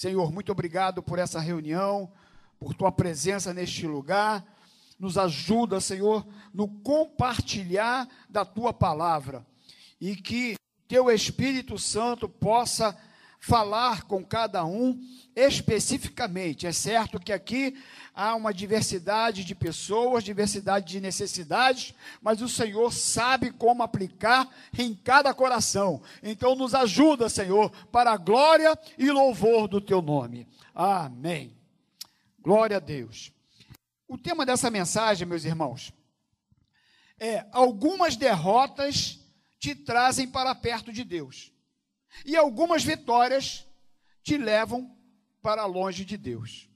Senhor, 0.00 0.32
muito 0.32 0.50
obrigado 0.50 1.02
por 1.02 1.18
essa 1.18 1.38
reunião, 1.38 2.10
por 2.58 2.72
tua 2.72 2.90
presença 2.90 3.52
neste 3.52 3.86
lugar. 3.86 4.42
Nos 4.98 5.18
ajuda, 5.18 5.78
Senhor, 5.78 6.26
no 6.54 6.66
compartilhar 6.66 8.08
da 8.26 8.42
tua 8.42 8.72
palavra 8.72 9.46
e 10.00 10.16
que 10.16 10.54
teu 10.88 11.10
Espírito 11.10 11.78
Santo 11.78 12.30
possa 12.30 12.96
falar 13.40 14.04
com 14.04 14.22
cada 14.22 14.64
um 14.66 15.00
especificamente. 15.34 16.66
É 16.66 16.72
certo 16.72 17.18
que 17.18 17.32
aqui 17.32 17.74
há 18.14 18.34
uma 18.34 18.52
diversidade 18.52 19.42
de 19.42 19.54
pessoas, 19.54 20.22
diversidade 20.22 20.86
de 20.86 21.00
necessidades, 21.00 21.94
mas 22.20 22.42
o 22.42 22.48
Senhor 22.48 22.92
sabe 22.92 23.50
como 23.50 23.82
aplicar 23.82 24.46
em 24.78 24.94
cada 24.94 25.32
coração. 25.32 26.02
Então 26.22 26.54
nos 26.54 26.74
ajuda, 26.74 27.30
Senhor, 27.30 27.70
para 27.90 28.12
a 28.12 28.18
glória 28.18 28.78
e 28.98 29.10
louvor 29.10 29.66
do 29.66 29.80
teu 29.80 30.02
nome. 30.02 30.46
Amém. 30.74 31.56
Glória 32.38 32.76
a 32.76 32.80
Deus. 32.80 33.32
O 34.06 34.18
tema 34.18 34.44
dessa 34.44 34.70
mensagem, 34.70 35.26
meus 35.26 35.44
irmãos, 35.44 35.92
é 37.18 37.46
algumas 37.52 38.16
derrotas 38.16 39.18
te 39.58 39.74
trazem 39.74 40.26
para 40.28 40.54
perto 40.54 40.92
de 40.92 41.04
Deus. 41.04 41.52
E 42.24 42.36
algumas 42.36 42.82
vitórias 42.82 43.66
te 44.22 44.36
levam 44.36 44.96
para 45.42 45.64
longe 45.64 46.04
de 46.04 46.16
Deus. 46.16 46.68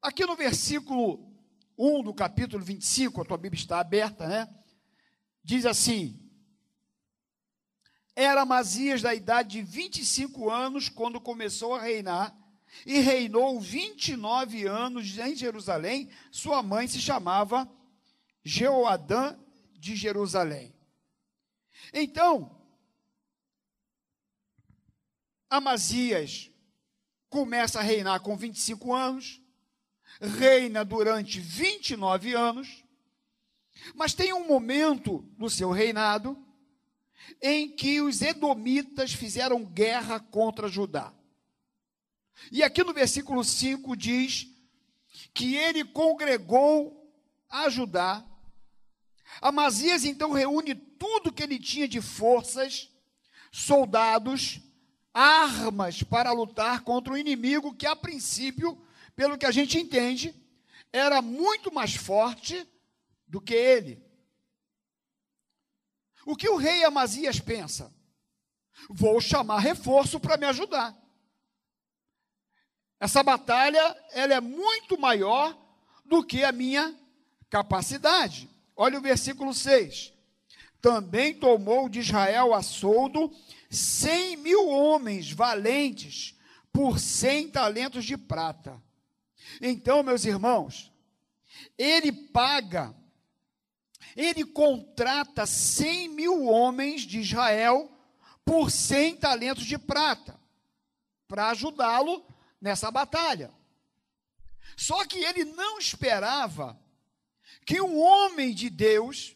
Aqui 0.00 0.24
no 0.24 0.36
versículo 0.36 1.34
1 1.76 2.02
do 2.04 2.14
capítulo 2.14 2.64
25, 2.64 3.20
a 3.20 3.24
tua 3.24 3.36
Bíblia 3.36 3.60
está 3.60 3.80
aberta, 3.80 4.26
né? 4.28 4.48
Diz 5.42 5.66
assim: 5.66 6.30
Era 8.14 8.46
Masias 8.46 9.02
da 9.02 9.14
idade 9.14 9.50
de 9.50 9.62
25 9.62 10.48
anos 10.48 10.88
quando 10.88 11.20
começou 11.20 11.74
a 11.74 11.82
reinar, 11.82 12.36
e 12.84 13.00
reinou 13.00 13.60
29 13.60 14.66
anos 14.66 15.18
em 15.18 15.34
Jerusalém. 15.34 16.10
Sua 16.30 16.62
mãe 16.62 16.86
se 16.86 17.00
chamava 17.00 17.70
Jeoadã 18.44 19.36
de 19.78 19.96
Jerusalém. 19.96 20.74
Então, 21.92 22.56
Amazias 25.48 26.50
começa 27.28 27.78
a 27.78 27.82
reinar 27.82 28.20
com 28.20 28.36
25 28.36 28.92
anos, 28.92 29.40
reina 30.20 30.84
durante 30.84 31.38
29 31.38 32.34
anos, 32.34 32.84
mas 33.94 34.14
tem 34.14 34.32
um 34.32 34.46
momento 34.46 35.28
no 35.36 35.48
seu 35.48 35.70
reinado 35.70 36.36
em 37.42 37.68
que 37.68 38.00
os 38.00 38.22
edomitas 38.22 39.12
fizeram 39.12 39.64
guerra 39.64 40.18
contra 40.18 40.68
Judá. 40.68 41.12
E 42.50 42.62
aqui 42.62 42.82
no 42.82 42.92
versículo 42.92 43.42
5 43.42 43.96
diz 43.96 44.48
que 45.32 45.54
ele 45.56 45.84
congregou 45.84 47.12
a 47.48 47.68
Judá. 47.68 48.24
Amazias 49.40 50.04
então 50.04 50.32
reúne 50.32 50.74
tudo 50.74 51.32
que 51.32 51.42
ele 51.42 51.58
tinha 51.58 51.88
de 51.88 52.00
forças, 52.00 52.90
soldados, 53.50 54.60
armas 55.16 56.02
para 56.02 56.30
lutar 56.30 56.82
contra 56.82 57.14
o 57.14 57.16
inimigo 57.16 57.74
que, 57.74 57.86
a 57.86 57.96
princípio, 57.96 58.78
pelo 59.14 59.38
que 59.38 59.46
a 59.46 59.50
gente 59.50 59.78
entende, 59.78 60.34
era 60.92 61.22
muito 61.22 61.72
mais 61.72 61.96
forte 61.96 62.68
do 63.26 63.40
que 63.40 63.54
ele. 63.54 64.04
O 66.26 66.36
que 66.36 66.50
o 66.50 66.56
rei 66.56 66.84
Amazias 66.84 67.40
pensa? 67.40 67.90
Vou 68.90 69.18
chamar 69.18 69.60
reforço 69.60 70.20
para 70.20 70.36
me 70.36 70.44
ajudar. 70.44 70.94
Essa 73.00 73.22
batalha 73.22 73.96
ela 74.12 74.34
é 74.34 74.40
muito 74.40 75.00
maior 75.00 75.56
do 76.04 76.22
que 76.22 76.44
a 76.44 76.52
minha 76.52 76.94
capacidade. 77.48 78.50
Olha 78.76 78.98
o 78.98 79.02
versículo 79.02 79.54
6. 79.54 80.12
Também 80.80 81.34
tomou 81.34 81.88
de 81.88 82.00
Israel 82.00 82.54
a 82.54 82.62
soldo 82.62 83.32
cem 83.70 84.36
mil 84.36 84.68
homens 84.68 85.30
valentes 85.30 86.34
por 86.72 86.98
cem 86.98 87.48
talentos 87.48 88.04
de 88.04 88.16
prata. 88.16 88.80
Então, 89.60 90.02
meus 90.02 90.24
irmãos, 90.24 90.92
ele 91.78 92.12
paga, 92.12 92.94
ele 94.14 94.44
contrata 94.44 95.46
cem 95.46 96.08
mil 96.08 96.44
homens 96.44 97.02
de 97.02 97.20
Israel 97.20 97.90
por 98.44 98.70
cem 98.70 99.16
talentos 99.16 99.64
de 99.64 99.78
prata, 99.78 100.38
para 101.26 101.50
ajudá-lo 101.50 102.24
nessa 102.60 102.90
batalha. 102.90 103.52
Só 104.76 105.04
que 105.06 105.18
ele 105.18 105.44
não 105.44 105.78
esperava 105.78 106.78
que 107.64 107.80
um 107.80 107.98
homem 107.98 108.54
de 108.54 108.68
Deus 108.70 109.34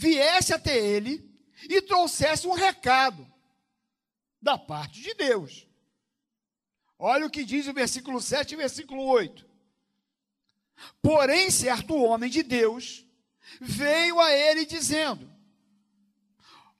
viesse 0.00 0.54
até 0.54 0.78
ele 0.78 1.30
e 1.68 1.82
trouxesse 1.82 2.46
um 2.46 2.54
recado 2.54 3.30
da 4.40 4.56
parte 4.56 5.02
de 5.02 5.12
Deus. 5.12 5.68
Olha 6.98 7.26
o 7.26 7.30
que 7.30 7.44
diz 7.44 7.66
o 7.66 7.74
versículo 7.74 8.18
7 8.18 8.54
e 8.54 8.56
versículo 8.56 9.04
8. 9.04 9.46
Porém, 11.02 11.50
certo 11.50 11.94
homem 11.94 12.30
de 12.30 12.42
Deus 12.42 13.04
veio 13.60 14.18
a 14.18 14.32
ele 14.32 14.64
dizendo: 14.64 15.30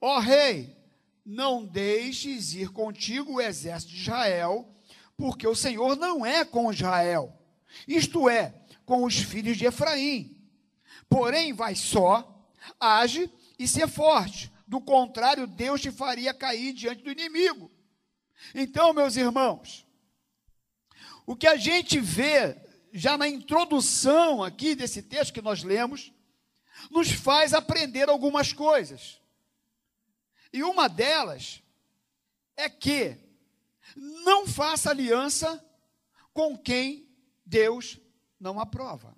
Ó 0.00 0.16
oh, 0.16 0.19
rei, 0.19 0.75
não 1.22 1.66
deixes 1.66 2.54
ir 2.54 2.70
contigo 2.70 3.34
o 3.34 3.41
exército 3.41 3.92
de 3.92 4.00
Israel, 4.00 4.66
porque 5.14 5.47
o 5.47 5.54
Senhor 5.54 5.94
não 5.94 6.25
é 6.25 6.42
com 6.42 6.72
Israel, 6.72 7.38
isto 7.86 8.30
é, 8.30 8.54
com 8.86 9.04
os 9.04 9.19
filhos 9.19 9.59
de 9.59 9.66
Efraim. 9.66 10.38
Porém, 11.06 11.53
vai 11.53 11.75
só, 11.75 12.29
age 12.78 13.31
e 13.59 13.66
ser 13.66 13.88
forte, 13.88 14.50
do 14.66 14.81
contrário, 14.81 15.47
Deus 15.47 15.81
te 15.81 15.91
faria 15.91 16.32
cair 16.32 16.72
diante 16.72 17.03
do 17.03 17.10
inimigo. 17.10 17.71
Então, 18.54 18.93
meus 18.93 19.16
irmãos, 19.16 19.87
o 21.26 21.37
que 21.37 21.47
a 21.47 21.56
gente 21.56 21.98
vê 21.98 22.56
já 22.93 23.16
na 23.16 23.28
introdução 23.28 24.43
aqui 24.43 24.75
desse 24.75 25.03
texto 25.03 25.32
que 25.32 25.43
nós 25.43 25.62
lemos, 25.62 26.12
nos 26.91 27.10
faz 27.10 27.53
aprender 27.53 28.09
algumas 28.09 28.53
coisas. 28.53 29.21
E 30.53 30.62
uma 30.62 30.88
delas 30.88 31.62
é 32.56 32.69
que 32.69 33.16
não 33.97 34.47
faça 34.47 34.91
aliança 34.91 35.65
com 36.32 36.56
quem 36.56 37.09
Deus 37.44 37.98
não 38.38 38.59
aprova. 38.59 39.16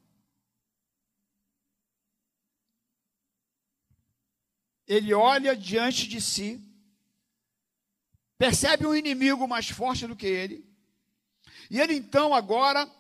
Ele 4.95 5.15
olha 5.15 5.57
diante 5.57 6.07
de 6.07 6.21
si, 6.21 6.61
percebe 8.37 8.87
um 8.87 8.95
inimigo 8.95 9.49
mais 9.49 9.69
forte 9.71 10.07
do 10.07 10.17
que 10.17 10.27
ele, 10.27 10.67
e 11.71 11.81
ele 11.81 11.95
então 11.95 12.35
agora 12.35 12.91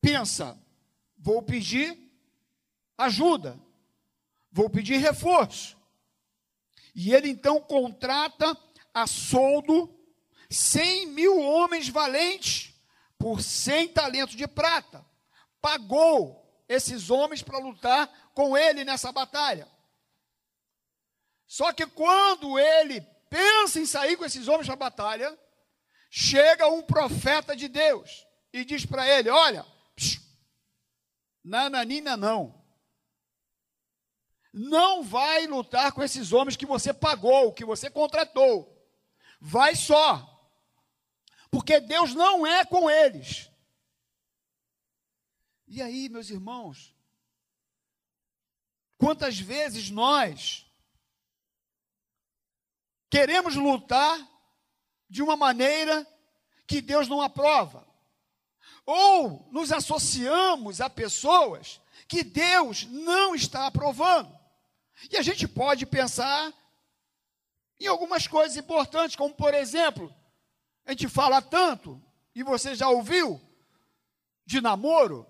pensa: 0.00 0.58
vou 1.16 1.42
pedir 1.42 1.96
ajuda, 2.96 3.58
vou 4.52 4.68
pedir 4.68 4.98
reforço. 4.98 5.76
E 6.94 7.14
ele 7.14 7.28
então 7.28 7.60
contrata 7.60 8.56
a 8.92 9.06
soldo 9.06 9.94
100 10.50 11.06
mil 11.06 11.38
homens 11.38 11.88
valentes 11.88 12.74
por 13.16 13.40
100 13.40 13.88
talentos 13.88 14.36
de 14.36 14.46
prata. 14.46 15.06
Pagou 15.60 16.62
esses 16.68 17.08
homens 17.08 17.42
para 17.42 17.58
lutar 17.58 18.30
com 18.34 18.56
ele 18.56 18.84
nessa 18.84 19.10
batalha. 19.12 19.77
Só 21.48 21.72
que 21.72 21.86
quando 21.86 22.58
ele 22.58 23.00
pensa 23.30 23.80
em 23.80 23.86
sair 23.86 24.18
com 24.18 24.24
esses 24.26 24.46
homens 24.48 24.66
para 24.66 24.74
a 24.74 24.76
batalha, 24.76 25.38
chega 26.10 26.68
um 26.68 26.82
profeta 26.82 27.56
de 27.56 27.68
Deus 27.68 28.26
e 28.52 28.66
diz 28.66 28.84
para 28.84 29.08
ele: 29.08 29.30
Olha, 29.30 29.64
nananina 31.42 32.18
não. 32.18 32.54
Não 34.52 35.02
vai 35.02 35.46
lutar 35.46 35.92
com 35.92 36.02
esses 36.02 36.32
homens 36.32 36.56
que 36.56 36.66
você 36.66 36.92
pagou, 36.92 37.52
que 37.52 37.64
você 37.64 37.88
contratou. 37.88 38.74
Vai 39.40 39.74
só. 39.74 40.34
Porque 41.50 41.80
Deus 41.80 42.14
não 42.14 42.46
é 42.46 42.64
com 42.64 42.90
eles. 42.90 43.50
E 45.66 45.80
aí, 45.80 46.08
meus 46.08 46.28
irmãos, 46.28 46.94
quantas 48.96 49.38
vezes 49.38 49.90
nós 49.90 50.67
Queremos 53.10 53.54
lutar 53.56 54.18
de 55.08 55.22
uma 55.22 55.36
maneira 55.36 56.06
que 56.66 56.80
Deus 56.80 57.08
não 57.08 57.22
aprova. 57.22 57.86
Ou 58.84 59.48
nos 59.50 59.72
associamos 59.72 60.80
a 60.80 60.90
pessoas 60.90 61.80
que 62.06 62.22
Deus 62.22 62.84
não 62.86 63.34
está 63.34 63.66
aprovando. 63.66 64.36
E 65.10 65.16
a 65.16 65.22
gente 65.22 65.46
pode 65.46 65.86
pensar 65.86 66.52
em 67.80 67.86
algumas 67.86 68.26
coisas 68.26 68.56
importantes, 68.56 69.16
como 69.16 69.34
por 69.34 69.54
exemplo, 69.54 70.14
A 70.84 70.92
gente 70.92 71.06
fala 71.06 71.42
tanto, 71.42 72.02
e 72.34 72.42
você 72.42 72.74
já 72.74 72.88
ouviu, 72.88 73.38
de 74.46 74.58
namoro. 74.58 75.26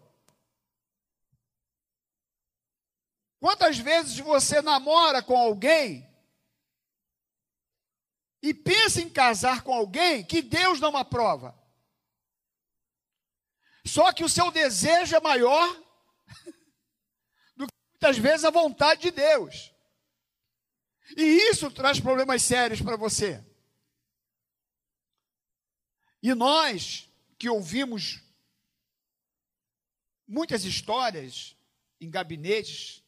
Quantas 3.41 3.77
vezes 3.77 4.21
você 4.21 4.63
namora 4.63 5.21
com 5.21 5.37
alguém 5.37 6.09
e 8.43 8.55
pensa 8.55 9.00
em 9.00 9.11
casar 9.11 9.62
com 9.62 9.73
alguém 9.73 10.25
que 10.25 10.43
Deus 10.43 10.81
não 10.81 10.96
aprova? 10.96 11.58
Só 13.85 14.12
que 14.12 14.23
o 14.23 14.29
seu 14.29 14.50
desejo 14.50 15.17
é 15.17 15.20
maior 15.20 15.67
do 17.56 17.67
que 17.67 17.75
muitas 17.93 18.19
vezes 18.19 18.44
a 18.44 18.50
vontade 18.50 19.02
de 19.02 19.11
Deus. 19.11 19.73
E 21.17 21.23
isso 21.50 21.70
traz 21.70 21.99
problemas 21.99 22.43
sérios 22.43 22.82
para 22.82 22.96
você. 22.96 23.43
E 26.23 26.34
nós 26.34 27.08
que 27.38 27.49
ouvimos 27.49 28.20
muitas 30.26 30.64
histórias 30.64 31.56
em 32.00 32.11
gabinetes, 32.11 33.02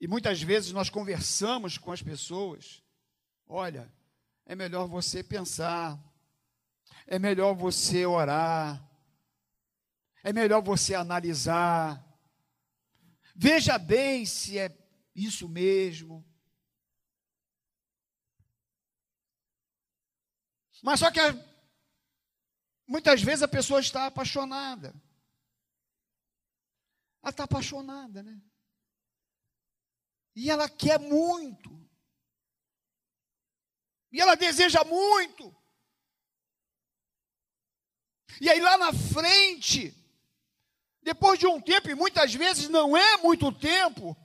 e 0.00 0.06
muitas 0.06 0.42
vezes 0.42 0.72
nós 0.72 0.90
conversamos 0.90 1.78
com 1.78 1.90
as 1.90 2.02
pessoas, 2.02 2.82
olha, 3.46 3.92
é 4.44 4.54
melhor 4.54 4.86
você 4.86 5.22
pensar, 5.22 5.98
é 7.06 7.18
melhor 7.18 7.54
você 7.54 8.04
orar, 8.04 8.82
é 10.22 10.32
melhor 10.32 10.62
você 10.62 10.94
analisar, 10.94 12.04
veja 13.34 13.78
bem 13.78 14.26
se 14.26 14.58
é 14.58 14.76
isso 15.14 15.48
mesmo. 15.48 16.24
Mas 20.82 21.00
só 21.00 21.10
que 21.10 21.20
muitas 22.86 23.22
vezes 23.22 23.42
a 23.42 23.48
pessoa 23.48 23.80
está 23.80 24.06
apaixonada. 24.06 24.94
Ela 27.22 27.30
está 27.30 27.44
apaixonada, 27.44 28.22
né? 28.22 28.40
E 30.34 30.50
ela 30.50 30.68
quer 30.68 31.00
muito. 31.00 31.85
E 34.16 34.20
ela 34.22 34.34
deseja 34.34 34.82
muito. 34.82 35.54
E 38.40 38.48
aí 38.48 38.58
lá 38.58 38.78
na 38.78 38.90
frente, 38.90 39.94
depois 41.02 41.38
de 41.38 41.46
um 41.46 41.60
tempo, 41.60 41.90
e 41.90 41.94
muitas 41.94 42.32
vezes 42.32 42.70
não 42.70 42.96
é 42.96 43.18
muito 43.18 43.52
tempo, 43.52 44.16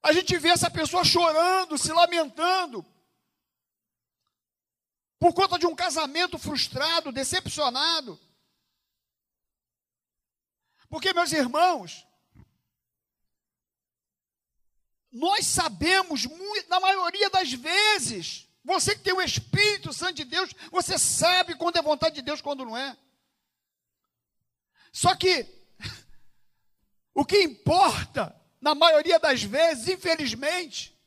a 0.00 0.12
gente 0.12 0.38
vê 0.38 0.50
essa 0.50 0.70
pessoa 0.70 1.04
chorando, 1.04 1.76
se 1.76 1.92
lamentando, 1.92 2.86
por 5.18 5.34
conta 5.34 5.58
de 5.58 5.66
um 5.66 5.74
casamento 5.74 6.38
frustrado, 6.38 7.10
decepcionado. 7.10 8.16
Porque, 10.88 11.12
meus 11.12 11.32
irmãos, 11.32 12.06
nós 15.12 15.46
sabemos, 15.46 16.26
na 16.68 16.80
maioria 16.80 17.28
das 17.28 17.52
vezes, 17.52 18.48
você 18.64 18.96
que 18.96 19.02
tem 19.02 19.12
o 19.12 19.20
Espírito 19.20 19.92
Santo 19.92 20.14
de 20.14 20.24
Deus, 20.24 20.50
você 20.70 20.98
sabe 20.98 21.54
quando 21.54 21.76
é 21.76 21.82
vontade 21.82 22.14
de 22.14 22.22
Deus, 22.22 22.40
quando 22.40 22.64
não 22.64 22.76
é. 22.76 22.96
Só 24.90 25.14
que, 25.14 25.46
o 27.12 27.26
que 27.26 27.42
importa, 27.42 28.34
na 28.58 28.74
maioria 28.74 29.18
das 29.18 29.42
vezes, 29.42 29.88
infelizmente, 29.88 30.98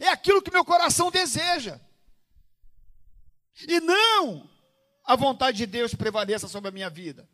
é 0.00 0.08
aquilo 0.08 0.40
que 0.42 0.52
meu 0.52 0.64
coração 0.64 1.10
deseja. 1.10 1.80
E 3.66 3.80
não 3.80 4.48
a 5.04 5.16
vontade 5.16 5.58
de 5.58 5.66
Deus 5.66 5.94
prevaleça 5.94 6.46
sobre 6.46 6.68
a 6.68 6.72
minha 6.72 6.90
vida. 6.90 7.28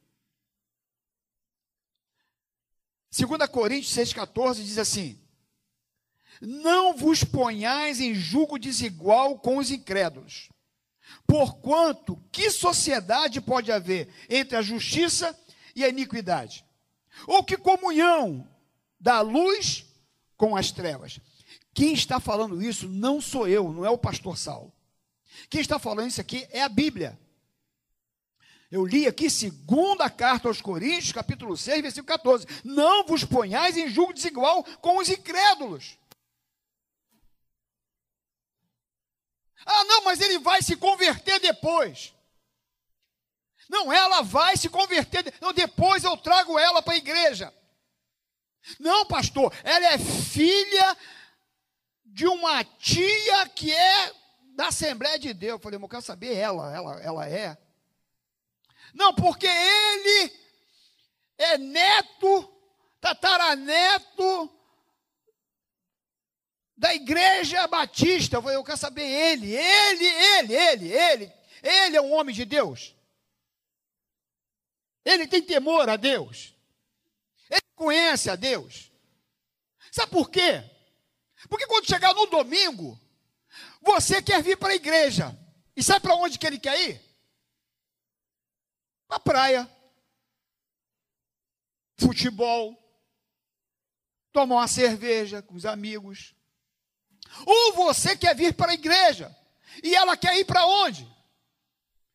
2 3.11 3.51
Coríntios 3.51 3.95
6,14 3.95 4.55
diz 4.63 4.79
assim: 4.79 5.22
Não 6.45 6.93
vos 6.97 7.23
ponhais 7.23 8.01
em 8.01 8.13
julgo 8.13 8.59
desigual 8.59 9.39
com 9.39 9.59
os 9.59 9.71
incrédulos. 9.71 10.49
Porquanto, 11.25 12.21
que 12.33 12.51
sociedade 12.51 13.41
pode 13.41 13.71
haver 13.71 14.13
entre 14.29 14.57
a 14.57 14.63
justiça 14.63 15.39
e 15.77 15.85
a 15.85 15.89
iniquidade? 15.89 16.65
Ou 17.29 17.45
que 17.45 17.57
comunhão 17.57 18.49
da 18.99 19.21
luz 19.21 19.87
com 20.37 20.57
as 20.57 20.73
trevas? 20.73 21.21
Quem 21.73 21.93
está 21.93 22.19
falando 22.19 22.61
isso 22.61 22.89
não 22.89 23.21
sou 23.21 23.47
eu, 23.47 23.73
não 23.73 23.87
é 23.87 23.91
o 23.91 23.97
pastor 23.97 24.37
Saulo. 24.37 24.73
Quem 25.49 25.61
está 25.61 25.79
falando 25.79 26.09
isso 26.09 26.21
aqui 26.21 26.45
é 26.51 26.61
a 26.61 26.69
Bíblia. 26.69 27.17
Eu 28.69 28.85
li 28.85 29.07
aqui, 29.07 29.31
segunda 29.31 30.11
carta 30.11 30.49
aos 30.49 30.61
Coríntios, 30.61 31.13
capítulo 31.13 31.57
6, 31.57 31.83
versículo 31.83 32.07
14. 32.07 32.47
Não 32.65 33.07
vos 33.07 33.23
ponhais 33.23 33.77
em 33.77 33.89
julgo 33.89 34.13
desigual 34.13 34.65
com 34.81 34.99
os 34.99 35.09
incrédulos. 35.09 36.02
Ah, 39.65 39.85
não, 39.85 40.05
mas 40.05 40.21
ele 40.21 40.39
vai 40.39 40.63
se 40.63 40.77
converter 40.77 41.39
depois. 41.41 42.13
Não, 43.69 43.93
ela 43.93 44.23
vai 44.23 44.57
se 44.57 44.69
converter. 44.69 45.35
Não, 45.41 45.53
depois 45.53 46.05
eu 46.05 46.17
trago 46.17 46.59
ela 46.59 46.83
para 46.83 46.95
a 46.95 46.99
igreja. 46.99 47.53
Não, 48.79 49.07
pastor, 49.07 49.53
ela 49.65 49.87
é 49.87 49.99
filha 49.99 50.97
de 52.05 52.27
uma 52.27 52.63
tia 52.65 53.49
que 53.49 53.73
é 53.73 54.13
da 54.55 54.69
Assembleia 54.69 55.19
de 55.19 55.33
Deus. 55.33 55.53
Eu 55.53 55.59
falei, 55.59 55.79
mas 55.79 55.85
eu 55.85 55.91
quero 55.91 56.03
saber 56.03 56.37
ela, 56.37 56.75
ela, 56.75 57.01
ela 57.03 57.29
é. 57.29 57.57
Não, 58.95 59.15
porque 59.15 59.47
ele 59.47 60.33
é 61.39 61.59
neto, 61.59 62.53
tataraneto 63.01 64.62
da 66.83 66.93
igreja 66.93 67.65
batista. 67.69 68.37
Eu, 68.37 68.43
falei, 68.43 68.57
eu 68.57 68.65
quero 68.65 68.77
saber 68.77 69.05
ele, 69.05 69.55
ele, 69.55 70.05
ele, 70.05 70.55
ele, 70.55 70.93
ele. 70.93 71.33
Ele 71.63 71.97
é 71.97 72.03
um 72.03 72.13
homem 72.13 72.35
de 72.35 72.45
Deus. 72.45 72.93
Ele 75.05 75.29
tem 75.29 75.41
temor 75.41 75.89
a 75.89 75.95
Deus. 75.95 76.53
Ele 77.49 77.63
conhece 77.77 78.29
a 78.29 78.35
Deus. 78.35 78.91
Sabe 79.93 80.11
por 80.11 80.29
quê? 80.29 80.69
Porque 81.49 81.69
quando 81.69 81.87
chegar 81.87 82.13
no 82.15 82.27
domingo, 82.27 83.01
você 83.81 84.21
quer 84.21 84.43
vir 84.43 84.57
para 84.57 84.73
a 84.73 84.77
igreja. 84.77 85.39
E 85.77 85.85
sabe 85.85 86.01
para 86.01 86.17
onde 86.17 86.37
que 86.37 86.47
ele 86.49 86.59
quer 86.59 86.81
ir? 86.81 87.01
Para 89.07 89.19
a 89.19 89.21
praia. 89.21 89.71
Futebol. 91.97 92.77
Tomar 94.33 94.57
uma 94.57 94.69
cerveja 94.69 95.41
com 95.41 95.55
os 95.55 95.65
amigos. 95.65 96.35
Ou 97.47 97.73
você 97.75 98.17
quer 98.17 98.35
vir 98.35 98.55
para 98.55 98.73
a 98.73 98.75
igreja. 98.75 99.35
E 99.83 99.95
ela 99.95 100.17
quer 100.17 100.37
ir 100.39 100.45
para 100.45 100.67
onde? 100.67 101.09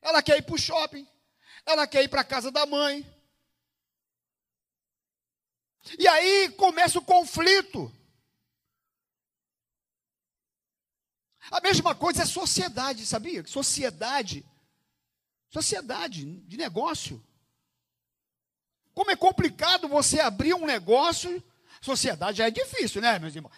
Ela 0.02 0.22
quer 0.22 0.38
ir 0.38 0.44
para 0.44 0.56
o 0.56 0.60
shopping. 0.60 1.08
Ela 1.66 1.88
quer 1.88 2.04
ir 2.04 2.08
para 2.08 2.22
a 2.22 2.26
casa 2.26 2.52
da 2.52 2.66
mãe. 2.66 3.06
E 5.98 6.08
aí 6.08 6.50
começa 6.52 7.00
o 7.00 7.04
conflito. 7.04 7.92
A 11.50 11.62
mesma 11.62 11.96
coisa 11.96 12.24
é 12.24 12.26
sociedade, 12.26 13.06
sabia? 13.06 13.46
Sociedade. 13.48 14.46
Sociedade 15.50 16.26
de 16.42 16.58
negócio. 16.58 17.24
Como 18.94 19.12
é 19.12 19.16
complicado 19.16 19.88
você 19.88 20.20
abrir 20.20 20.54
um 20.54 20.66
negócio, 20.66 21.44
sociedade 21.82 22.40
já 22.40 22.48
é 22.48 22.52
difícil, 22.52 23.02
né, 23.02 23.20
meus 23.20 23.36
irmãos? 23.36 23.54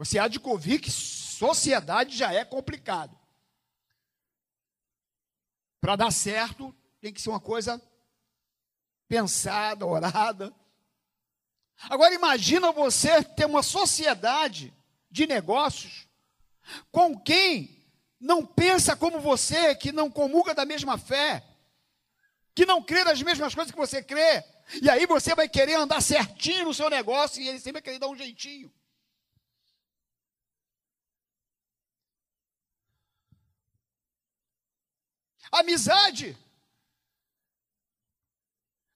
Você 0.00 0.18
há 0.18 0.28
de 0.28 0.40
convir 0.40 0.80
que 0.80 0.90
sociedade 0.90 2.16
já 2.16 2.32
é 2.32 2.42
complicado. 2.42 3.14
Para 5.78 5.94
dar 5.94 6.10
certo, 6.10 6.74
tem 7.02 7.12
que 7.12 7.20
ser 7.20 7.28
uma 7.28 7.38
coisa 7.38 7.78
pensada, 9.06 9.84
orada. 9.84 10.54
Agora 11.82 12.14
imagina 12.14 12.72
você 12.72 13.22
ter 13.22 13.44
uma 13.44 13.62
sociedade 13.62 14.72
de 15.10 15.26
negócios 15.26 16.08
com 16.90 17.20
quem 17.20 17.86
não 18.18 18.46
pensa 18.46 18.96
como 18.96 19.20
você, 19.20 19.74
que 19.74 19.92
não 19.92 20.10
comunga 20.10 20.54
da 20.54 20.64
mesma 20.64 20.96
fé, 20.96 21.44
que 22.54 22.64
não 22.64 22.82
crê 22.82 23.04
nas 23.04 23.20
mesmas 23.20 23.54
coisas 23.54 23.70
que 23.70 23.76
você 23.76 24.02
crê. 24.02 24.42
E 24.80 24.88
aí 24.88 25.04
você 25.04 25.34
vai 25.34 25.46
querer 25.46 25.74
andar 25.74 26.00
certinho 26.00 26.64
no 26.64 26.72
seu 26.72 26.88
negócio 26.88 27.42
e 27.42 27.48
ele 27.48 27.58
sempre 27.58 27.72
vai 27.72 27.82
querer 27.82 27.98
dar 27.98 28.08
um 28.08 28.16
jeitinho. 28.16 28.72
Amizade. 35.50 36.36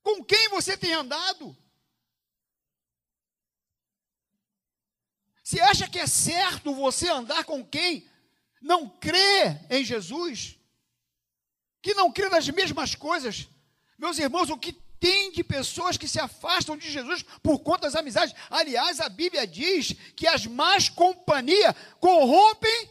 Com 0.03 0.23
quem 0.23 0.49
você 0.51 0.77
tem 0.77 0.93
andado? 0.93 1.57
Você 5.43 5.61
acha 5.61 5.89
que 5.89 5.99
é 5.99 6.07
certo 6.07 6.75
você 6.75 7.09
andar 7.09 7.45
com 7.45 7.65
quem 7.65 8.09
não 8.61 8.89
crê 8.89 9.59
em 9.69 9.85
Jesus, 9.85 10.59
que 11.83 11.93
não 11.93 12.11
crê 12.11 12.31
nas 12.31 12.49
mesmas 12.49 12.95
coisas. 12.95 13.47
Meus 13.99 14.19
irmãos, 14.19 14.49
o 14.49 14.57
que 14.57 14.73
tem 14.73 15.31
de 15.33 15.45
pessoas 15.45 15.99
que 15.99 16.09
se 16.09 16.19
afastam 16.19 16.79
de 16.79 16.91
Jesus 16.91 17.23
por 17.43 17.59
conta 17.59 17.83
das 17.83 17.95
amizades? 17.95 18.35
Aliás, 18.49 19.01
a 19.01 19.09
Bíblia 19.11 19.47
diz 19.47 19.93
que 20.17 20.27
as 20.27 20.47
más 20.47 20.89
companhias 20.89 21.75
corrompem 22.01 22.91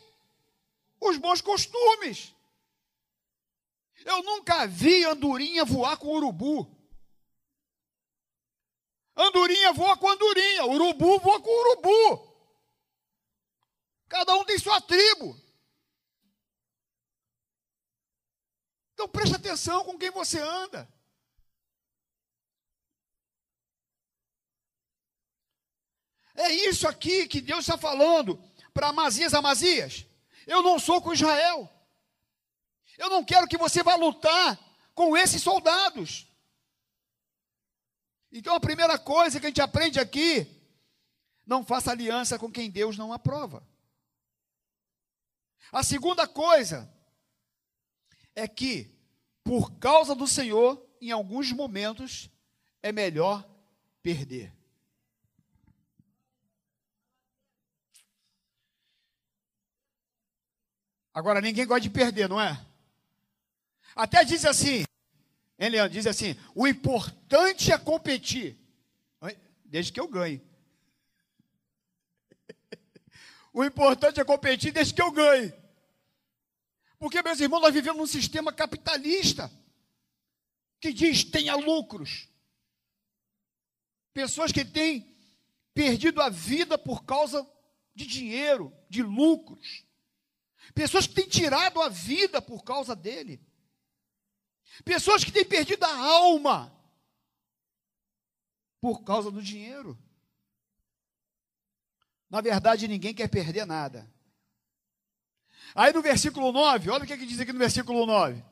os 1.01 1.17
bons 1.17 1.41
costumes. 1.41 2.33
Eu 4.05 4.21
nunca 4.23 4.67
vi 4.67 5.03
andorinha 5.05 5.63
voar 5.65 5.97
com 5.97 6.07
urubu. 6.07 6.69
Andorinha 9.15 9.71
voa 9.73 9.95
com 9.95 10.09
andorinha, 10.09 10.65
urubu 10.65 11.19
voa 11.19 11.39
com 11.41 11.49
urubu. 11.49 12.33
Cada 14.09 14.35
um 14.35 14.45
tem 14.45 14.57
sua 14.57 14.81
tribo. 14.81 15.35
Então 18.93 19.07
preste 19.07 19.35
atenção 19.35 19.83
com 19.83 19.97
quem 19.97 20.11
você 20.11 20.39
anda. 20.39 20.87
É 26.35 26.51
isso 26.51 26.87
aqui 26.87 27.27
que 27.27 27.39
Deus 27.39 27.61
está 27.61 27.77
falando 27.77 28.41
para 28.73 28.89
Amazias, 28.89 29.33
Amazias. 29.33 30.05
Eu 30.47 30.63
não 30.63 30.79
sou 30.79 31.01
com 31.01 31.13
Israel. 31.13 31.69
Eu 33.03 33.09
não 33.09 33.21
quero 33.21 33.49
que 33.49 33.57
você 33.57 33.83
vá 33.83 33.95
lutar 33.95 34.57
com 34.95 35.17
esses 35.17 35.43
soldados. 35.43 36.25
Então 38.31 38.55
a 38.55 38.61
primeira 38.61 38.97
coisa 38.97 39.41
que 39.41 39.45
a 39.45 39.49
gente 39.49 39.61
aprende 39.61 39.99
aqui, 39.99 40.47
não 41.45 41.65
faça 41.65 41.91
aliança 41.91 42.39
com 42.39 42.49
quem 42.49 42.71
Deus 42.71 42.97
não 42.97 43.11
aprova. 43.11 43.61
A 45.69 45.83
segunda 45.83 46.25
coisa 46.25 46.89
é 48.33 48.47
que, 48.47 48.89
por 49.43 49.77
causa 49.79 50.15
do 50.15 50.25
Senhor, 50.25 50.81
em 51.01 51.11
alguns 51.11 51.51
momentos, 51.51 52.29
é 52.81 52.93
melhor 52.93 53.45
perder. 54.01 54.55
Agora, 61.13 61.41
ninguém 61.41 61.67
gosta 61.67 61.81
de 61.81 61.89
perder, 61.89 62.29
não 62.29 62.39
é? 62.39 62.72
Até 63.95 64.23
diz 64.23 64.45
assim, 64.45 64.83
hein, 65.59 65.69
Leandro? 65.69 65.93
Diz 65.93 66.07
assim: 66.07 66.35
o 66.55 66.67
importante 66.67 67.71
é 67.71 67.77
competir, 67.77 68.57
desde 69.65 69.91
que 69.91 69.99
eu 69.99 70.07
ganhe. 70.07 70.41
o 73.53 73.63
importante 73.63 74.19
é 74.19 74.25
competir 74.25 74.71
desde 74.71 74.93
que 74.93 75.01
eu 75.01 75.11
ganhe. 75.11 75.53
Porque, 76.97 77.21
meus 77.21 77.39
irmãos, 77.39 77.59
nós 77.59 77.73
vivemos 77.73 77.99
num 77.99 78.07
sistema 78.07 78.53
capitalista 78.53 79.51
que 80.79 80.93
diz 80.93 81.23
tenha 81.23 81.55
lucros. 81.55 82.29
Pessoas 84.13 84.51
que 84.51 84.63
têm 84.63 85.13
perdido 85.73 86.21
a 86.21 86.29
vida 86.29 86.77
por 86.77 87.03
causa 87.03 87.45
de 87.95 88.05
dinheiro, 88.05 88.73
de 88.89 89.01
lucros. 89.01 89.85
Pessoas 90.73 91.07
que 91.07 91.13
têm 91.13 91.27
tirado 91.27 91.81
a 91.81 91.89
vida 91.89 92.41
por 92.41 92.63
causa 92.63 92.95
dele. 92.95 93.41
Pessoas 94.83 95.23
que 95.23 95.31
têm 95.31 95.45
perdido 95.45 95.83
a 95.83 95.95
alma 95.95 96.73
por 98.81 99.03
causa 99.03 99.31
do 99.31 99.41
dinheiro. 99.41 99.97
Na 102.29 102.41
verdade, 102.41 102.87
ninguém 102.87 103.13
quer 103.13 103.29
perder 103.29 103.65
nada. 103.65 104.11
Aí 105.75 105.93
no 105.93 106.01
versículo 106.01 106.51
9, 106.51 106.89
olha 106.89 107.03
o 107.03 107.07
que, 107.07 107.13
é 107.13 107.17
que 107.17 107.25
diz 107.25 107.39
aqui 107.39 107.53
no 107.53 107.59
versículo 107.59 108.05
9. 108.05 108.43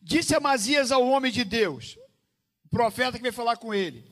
Disse 0.00 0.34
Amazias 0.34 0.92
ao 0.92 1.06
homem 1.06 1.32
de 1.32 1.44
Deus, 1.44 1.98
o 2.64 2.68
profeta 2.68 3.16
que 3.16 3.22
veio 3.22 3.34
falar 3.34 3.56
com 3.56 3.74
ele: 3.74 4.04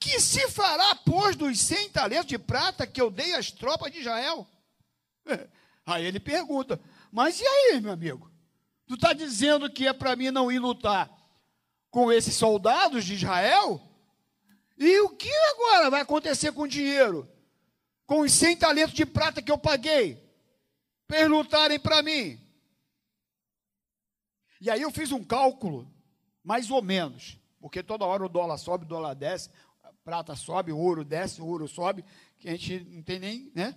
Que 0.00 0.18
se 0.18 0.48
fará, 0.48 0.94
pois, 0.94 1.36
dos 1.36 1.60
cem 1.60 1.90
talentos 1.90 2.26
de 2.26 2.38
prata 2.38 2.86
que 2.86 3.00
eu 3.00 3.10
dei 3.10 3.34
às 3.34 3.50
tropas 3.50 3.92
de 3.92 4.00
Israel? 4.00 4.46
Aí 5.84 6.04
ele 6.04 6.18
pergunta: 6.18 6.80
Mas 7.10 7.40
e 7.40 7.46
aí, 7.46 7.80
meu 7.80 7.92
amigo? 7.92 8.31
Tu 8.86 8.94
está 8.94 9.12
dizendo 9.12 9.70
que 9.70 9.86
é 9.86 9.92
para 9.92 10.16
mim 10.16 10.30
não 10.30 10.50
ir 10.50 10.58
lutar 10.58 11.10
com 11.90 12.10
esses 12.10 12.34
soldados 12.34 13.04
de 13.04 13.14
Israel? 13.14 13.80
E 14.76 15.00
o 15.00 15.10
que 15.10 15.30
agora 15.54 15.90
vai 15.90 16.00
acontecer 16.00 16.52
com 16.52 16.62
o 16.62 16.68
dinheiro? 16.68 17.28
Com 18.06 18.20
os 18.20 18.32
100 18.32 18.56
talentos 18.56 18.94
de 18.94 19.06
prata 19.06 19.40
que 19.40 19.52
eu 19.52 19.58
paguei? 19.58 20.22
Para 21.06 21.18
eles 21.18 21.30
lutarem 21.30 21.78
para 21.78 22.02
mim? 22.02 22.40
E 24.60 24.70
aí 24.70 24.80
eu 24.80 24.90
fiz 24.90 25.10
um 25.12 25.24
cálculo, 25.24 25.90
mais 26.42 26.70
ou 26.70 26.80
menos, 26.80 27.36
porque 27.60 27.82
toda 27.82 28.04
hora 28.04 28.24
o 28.24 28.28
dólar 28.28 28.58
sobe, 28.58 28.84
o 28.84 28.88
dólar 28.88 29.14
desce, 29.14 29.50
a 29.82 29.92
prata 30.04 30.36
sobe, 30.36 30.72
o 30.72 30.78
ouro 30.78 31.04
desce, 31.04 31.40
o 31.40 31.46
ouro 31.46 31.66
sobe, 31.66 32.04
que 32.38 32.48
a 32.48 32.52
gente 32.52 32.80
não 32.90 33.02
tem 33.02 33.18
nem, 33.18 33.52
né? 33.54 33.74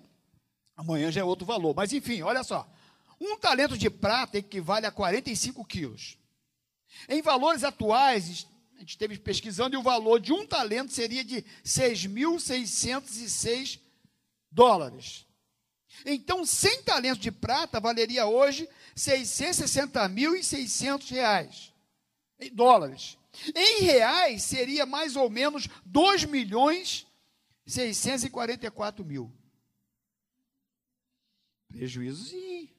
Amanhã 0.75 1.11
já 1.11 1.21
é 1.21 1.23
outro 1.23 1.45
valor. 1.45 1.73
Mas 1.75 1.93
enfim, 1.93 2.21
olha 2.21 2.43
só. 2.43 2.69
Um 3.19 3.37
talento 3.37 3.77
de 3.77 3.89
prata 3.89 4.37
equivale 4.37 4.85
a 4.85 4.91
45 4.91 5.65
quilos. 5.65 6.17
Em 7.07 7.21
valores 7.21 7.63
atuais, 7.63 8.45
a 8.75 8.79
gente 8.79 8.89
esteve 8.89 9.17
pesquisando 9.17 9.75
e 9.75 9.77
o 9.77 9.83
valor 9.83 10.19
de 10.19 10.33
um 10.33 10.45
talento 10.45 10.91
seria 10.91 11.23
de 11.23 11.45
6.606 11.63 13.79
dólares. 14.51 15.25
Então, 16.05 16.45
100 16.45 16.83
talentos 16.83 17.21
de 17.21 17.31
prata 17.31 17.79
valeria 17.79 18.25
hoje 18.25 18.67
660.600 18.95 21.09
reais, 21.09 21.73
em 22.39 22.53
dólares. 22.53 23.17
Em 23.53 23.83
reais, 23.83 24.43
seria 24.43 24.85
mais 24.85 25.15
ou 25.15 25.29
menos 25.29 25.69
2 25.85 26.25
milhões 26.25 27.07
644 27.65 29.03
mil. 29.03 29.31
Prejuízo 31.67 32.29
sim. 32.29 32.69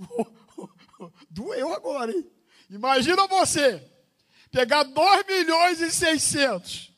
Doeu 1.30 1.72
agora, 1.72 2.12
hein? 2.12 2.30
Imagina 2.68 3.26
você 3.26 3.86
pegar 4.50 4.82
2 4.82 5.26
milhões 5.26 5.80
e 5.80 5.90
600, 5.90 6.92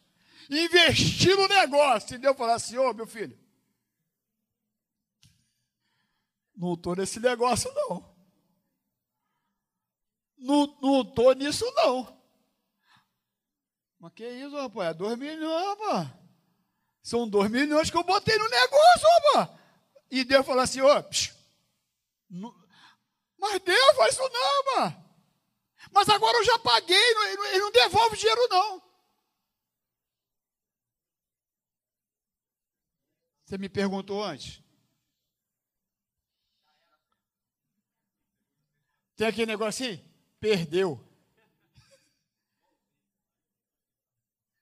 investir 0.50 1.36
no 1.36 1.48
negócio, 1.48 2.14
e 2.14 2.18
Deus 2.18 2.36
falar 2.36 2.54
assim: 2.54 2.76
ô 2.78 2.90
oh, 2.90 2.94
meu 2.94 3.06
filho, 3.06 3.38
não 6.56 6.74
estou 6.74 6.94
nesse 6.94 7.18
negócio 7.20 7.72
não. 7.74 8.12
Não 10.38 11.02
estou 11.02 11.34
nisso 11.34 11.64
não. 11.76 12.20
Mas 13.98 14.12
que 14.14 14.28
isso, 14.28 14.56
rapaz? 14.56 14.90
É 14.90 14.94
2 14.94 15.18
milhões, 15.18 15.66
rapaz. 15.66 16.08
São 17.02 17.28
2 17.28 17.50
milhões 17.50 17.90
que 17.90 17.96
eu 17.96 18.02
botei 18.02 18.36
no 18.36 18.48
negócio, 18.48 19.08
rapaz. 19.08 19.60
E 20.10 20.24
Deus 20.24 20.44
falou 20.44 20.62
assim: 20.62 20.80
ô, 20.80 20.88
oh, 20.88 22.61
mas 23.42 23.60
Deus 23.60 23.96
faz 23.96 24.14
isso 24.14 24.22
não, 24.22 24.76
mano. 24.76 25.04
Mas 25.90 26.08
agora 26.08 26.38
eu 26.38 26.44
já 26.44 26.56
paguei, 26.60 26.96
ele 26.96 27.58
não 27.58 27.72
devolve 27.72 28.16
dinheiro 28.16 28.46
não. 28.48 28.80
Você 33.44 33.58
me 33.58 33.68
perguntou 33.68 34.22
antes. 34.22 34.62
Tem 39.16 39.26
aquele 39.26 39.46
negocinho? 39.46 40.00
Perdeu. 40.38 41.04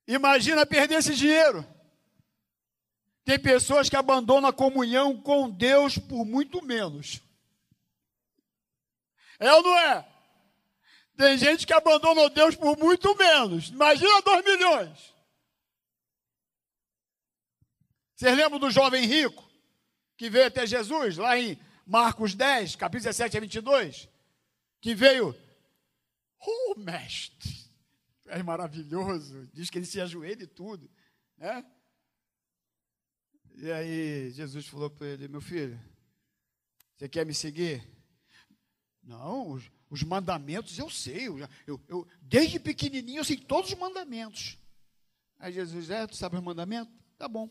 Imagina 0.06 0.64
perder 0.64 0.96
esse 0.96 1.14
dinheiro. 1.14 1.64
Tem 3.26 3.38
pessoas 3.38 3.90
que 3.90 3.96
abandonam 3.96 4.48
a 4.48 4.52
comunhão 4.54 5.20
com 5.20 5.50
Deus 5.50 5.98
por 5.98 6.24
muito 6.24 6.64
menos. 6.64 7.20
É 9.40 9.52
ou 9.54 9.62
não 9.62 9.78
é? 9.78 10.06
Tem 11.16 11.36
gente 11.36 11.66
que 11.66 11.72
abandonou 11.72 12.28
Deus 12.30 12.54
por 12.54 12.78
muito 12.78 13.16
menos. 13.16 13.68
Imagina 13.68 14.22
dois 14.22 14.44
milhões. 14.44 15.14
Vocês 18.14 18.36
lembram 18.36 18.58
do 18.58 18.70
jovem 18.70 19.06
rico 19.06 19.50
que 20.16 20.28
veio 20.28 20.46
até 20.46 20.66
Jesus, 20.66 21.16
lá 21.16 21.38
em 21.38 21.58
Marcos 21.86 22.34
10, 22.34 22.76
capítulo 22.76 23.04
17 23.04 23.38
a 23.38 23.40
22? 23.40 24.08
Que 24.78 24.94
veio, 24.94 25.34
oh 26.38 26.74
mestre, 26.76 27.50
é 28.26 28.42
maravilhoso, 28.42 29.48
diz 29.54 29.70
que 29.70 29.78
ele 29.78 29.86
se 29.86 30.00
ajoelha 30.00 30.42
e 30.42 30.46
tudo, 30.46 30.90
né? 31.38 31.64
E 33.56 33.72
aí 33.72 34.30
Jesus 34.32 34.66
falou 34.66 34.90
para 34.90 35.06
ele, 35.06 35.28
meu 35.28 35.40
filho, 35.40 35.80
você 36.96 37.08
quer 37.08 37.24
me 37.24 37.34
seguir? 37.34 37.99
Não, 39.02 39.52
os, 39.52 39.70
os 39.88 40.02
mandamentos 40.02 40.78
eu 40.78 40.90
sei. 40.90 41.28
Eu, 41.28 41.38
eu, 41.66 41.80
eu, 41.88 42.08
desde 42.22 42.60
pequenininho 42.60 43.20
eu 43.20 43.24
sei 43.24 43.36
todos 43.36 43.72
os 43.72 43.78
mandamentos. 43.78 44.58
Aí 45.38 45.52
Jesus, 45.52 45.90
é, 45.90 46.06
tu 46.06 46.16
sabe 46.16 46.36
os 46.36 46.42
mandamentos? 46.42 46.92
Tá 47.18 47.26
bom. 47.26 47.48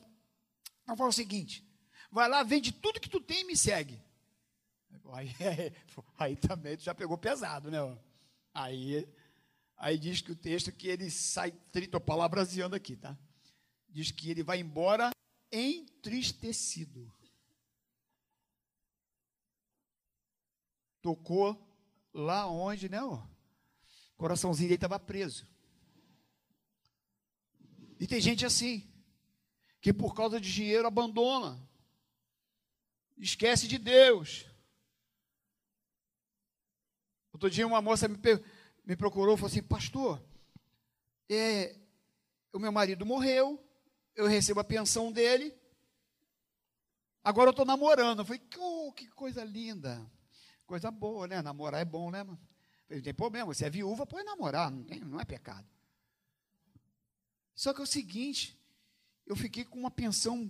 Então 0.84 0.96
fala 0.96 1.10
o 1.10 1.13
seguinte: 1.13 1.68
vai 2.12 2.29
lá, 2.29 2.44
vende 2.44 2.72
tudo 2.72 3.00
que 3.00 3.10
tu 3.10 3.20
tem 3.20 3.41
e 3.41 3.46
me 3.46 3.58
segue. 3.58 4.01
Aí, 5.13 5.29
aí 6.18 6.36
também 6.36 6.77
tu 6.77 6.84
já 6.84 6.94
pegou 6.94 7.18
pesado, 7.18 7.70
né? 7.72 7.79
Aí, 8.53 9.08
aí 9.77 9.98
diz 9.98 10.22
que 10.22 10.32
o 10.32 10.36
texto 10.36 10.72
que 10.72 10.88
ele 10.88 11.10
sai, 11.10 11.53
estou 11.75 12.00
palavraseando 12.00 12.75
aqui, 12.75 12.96
tá? 12.96 13.18
Diz 13.88 14.12
que 14.12 14.29
ele 14.29 14.44
vai 14.44 14.60
embora 14.60 15.12
entristecido. 15.51 17.12
Tocou 21.01 21.58
lá 22.13 22.48
onde, 22.48 22.89
né? 22.89 23.01
O 23.01 23.22
coraçãozinho 24.18 24.68
dele 24.68 24.75
estava 24.75 25.00
preso. 25.00 25.48
E 28.00 28.08
tem 28.08 28.22
gente 28.22 28.46
assim, 28.46 28.89
que 29.82 29.91
por 29.94 30.13
causa 30.15 30.39
de 30.39 30.51
dinheiro 30.51 30.88
abandona, 30.88 31.60
esquece 33.18 33.68
de 33.68 33.77
Deus. 33.77 34.46
Outro 37.34 37.50
dia 37.50 37.68
uma 37.68 37.82
moça 37.82 38.08
me, 38.08 38.18
me 38.86 38.96
procurou 38.96 39.36
e 39.36 39.38
falou 39.38 39.51
assim, 39.51 39.63
pastor, 39.63 40.22
é, 41.29 41.75
o 42.51 42.60
meu 42.60 42.72
marido 42.72 43.06
morreu, 43.06 43.63
eu 44.15 44.27
recebo 44.27 44.60
a 44.60 44.63
pensão 44.63 45.12
dele, 45.12 45.56
agora 47.24 47.50
eu 47.50 47.51
estou 47.51 47.65
namorando. 47.65 48.20
Eu 48.20 48.25
falei, 48.25 48.41
oh, 48.58 48.91
que 48.91 49.08
coisa 49.10 49.44
linda, 49.44 50.10
coisa 50.69 50.91
boa, 50.91 51.27
né? 51.27 51.41
Namorar 51.41 51.81
é 51.81 51.85
bom, 51.85 52.11
né? 52.11 52.23
Não 52.23 53.01
tem 53.01 53.13
problema, 53.13 53.47
você 53.47 53.65
é 53.65 53.69
viúva, 53.71 54.05
pode 54.05 54.23
namorar, 54.23 54.69
não, 54.69 54.83
tem, 54.83 54.99
não 54.99 55.19
é 55.19 55.25
pecado. 55.25 55.67
Só 57.55 57.73
que 57.73 57.81
é 57.81 57.83
o 57.83 57.88
seguinte, 57.88 58.55
eu 59.25 59.35
fiquei 59.35 59.65
com 59.65 59.79
uma 59.79 59.89
pensão, 59.89 60.49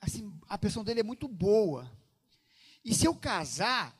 assim, 0.00 0.36
a 0.48 0.58
pensão 0.58 0.82
dele 0.82 1.00
é 1.00 1.04
muito 1.04 1.28
boa. 1.28 1.90
E 2.84 2.92
se 2.92 3.06
eu 3.06 3.14
casar, 3.14 3.96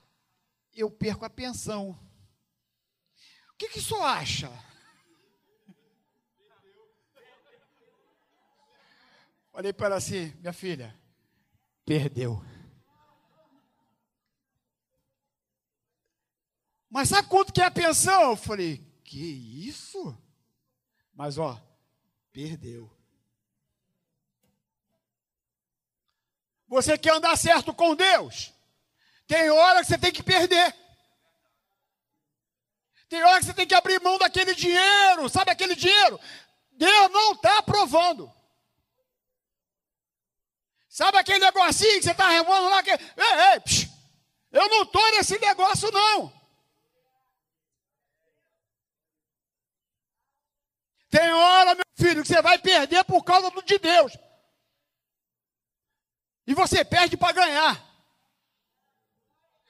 eu 0.74 0.90
perco 0.90 1.24
a 1.24 1.30
pensão. 1.30 1.90
O 3.52 3.56
que, 3.56 3.68
que 3.68 3.78
isso 3.78 3.96
acha? 4.02 4.50
Falei 9.52 9.72
para 9.72 9.86
ela 9.86 9.96
assim, 9.96 10.32
minha 10.40 10.52
filha, 10.52 10.94
perdeu. 11.84 12.44
Mas 16.90 17.08
sabe 17.08 17.28
quanto 17.28 17.52
que 17.52 17.60
é 17.60 17.64
a 17.64 17.70
pensão? 17.70 18.30
Eu 18.30 18.36
falei, 18.36 18.78
que 19.04 19.18
isso? 19.18 20.16
Mas 21.14 21.38
ó, 21.38 21.60
perdeu. 22.32 22.90
Você 26.66 26.98
quer 26.98 27.14
andar 27.14 27.36
certo 27.36 27.72
com 27.74 27.94
Deus? 27.94 28.52
Tem 29.26 29.50
hora 29.50 29.80
que 29.80 29.86
você 29.86 29.98
tem 29.98 30.12
que 30.12 30.22
perder. 30.22 30.74
Tem 33.08 33.22
hora 33.22 33.40
que 33.40 33.46
você 33.46 33.54
tem 33.54 33.66
que 33.66 33.74
abrir 33.74 34.00
mão 34.02 34.18
daquele 34.18 34.54
dinheiro, 34.54 35.28
sabe 35.28 35.50
aquele 35.50 35.74
dinheiro? 35.74 36.20
Deus 36.72 37.10
não 37.10 37.32
está 37.32 37.58
aprovando. 37.58 38.30
Sabe 40.88 41.18
aquele 41.18 41.38
negocinho 41.38 41.98
que 41.98 42.02
você 42.02 42.10
está 42.10 42.28
remando 42.28 42.68
lá? 42.68 42.82
Que, 42.82 42.90
ei, 42.90 43.52
ei, 43.52 43.60
psh, 43.60 43.88
eu 44.52 44.68
não 44.68 44.82
estou 44.82 45.10
nesse 45.12 45.38
negócio, 45.38 45.90
não. 45.90 46.37
Tem 51.10 51.32
hora, 51.32 51.74
meu 51.74 51.84
filho, 51.96 52.22
que 52.22 52.28
você 52.28 52.42
vai 52.42 52.58
perder 52.58 53.04
por 53.04 53.24
causa 53.24 53.50
do 53.50 53.62
de 53.62 53.78
Deus. 53.78 54.16
E 56.46 56.54
você 56.54 56.84
perde 56.84 57.16
para 57.16 57.32
ganhar. 57.32 57.88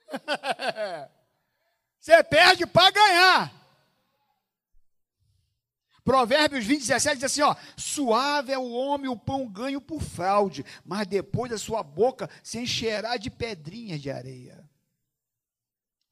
Você 2.01 2.25
perde 2.25 2.65
para 2.67 2.91
ganhar. 2.91 3.59
Provérbios 6.03 6.65
20, 6.65 6.81
17 6.81 7.17
diz 7.17 7.25
assim: 7.25 7.43
ó, 7.43 7.55
suave 7.77 8.51
é 8.51 8.59
o 8.59 8.71
homem 8.71 9.11
o 9.11 9.17
pão 9.17 9.47
ganho 9.47 9.79
por 9.79 10.01
fraude, 10.01 10.65
mas 10.83 11.07
depois 11.07 11.53
a 11.53 11.59
sua 11.59 11.83
boca 11.83 12.31
se 12.43 12.59
encherá 12.59 13.19
de 13.19 13.29
pedrinhas 13.29 14.01
de 14.01 14.11
areia. 14.11 14.67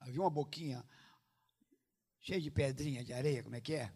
Havia 0.01 0.21
uma 0.21 0.29
boquinha 0.29 0.85
cheia 2.21 2.41
de 2.41 2.51
pedrinhas 2.51 3.07
de 3.07 3.15
areia, 3.15 3.43
como 3.43 3.57
é 3.57 3.61
que 3.63 3.75
é? 3.75 3.91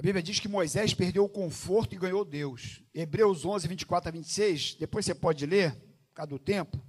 A 0.00 0.02
Bíblia 0.02 0.22
diz 0.22 0.40
que 0.40 0.48
Moisés 0.48 0.94
perdeu 0.94 1.26
o 1.26 1.28
conforto 1.28 1.94
e 1.94 1.98
ganhou 1.98 2.24
Deus. 2.24 2.82
Hebreus 2.94 3.44
11, 3.44 3.68
24 3.68 4.08
a 4.08 4.12
26, 4.12 4.76
depois 4.76 5.04
você 5.04 5.14
pode 5.14 5.44
ler, 5.44 5.72
por 6.08 6.14
causa 6.14 6.30
do 6.30 6.38
tempo. 6.38 6.82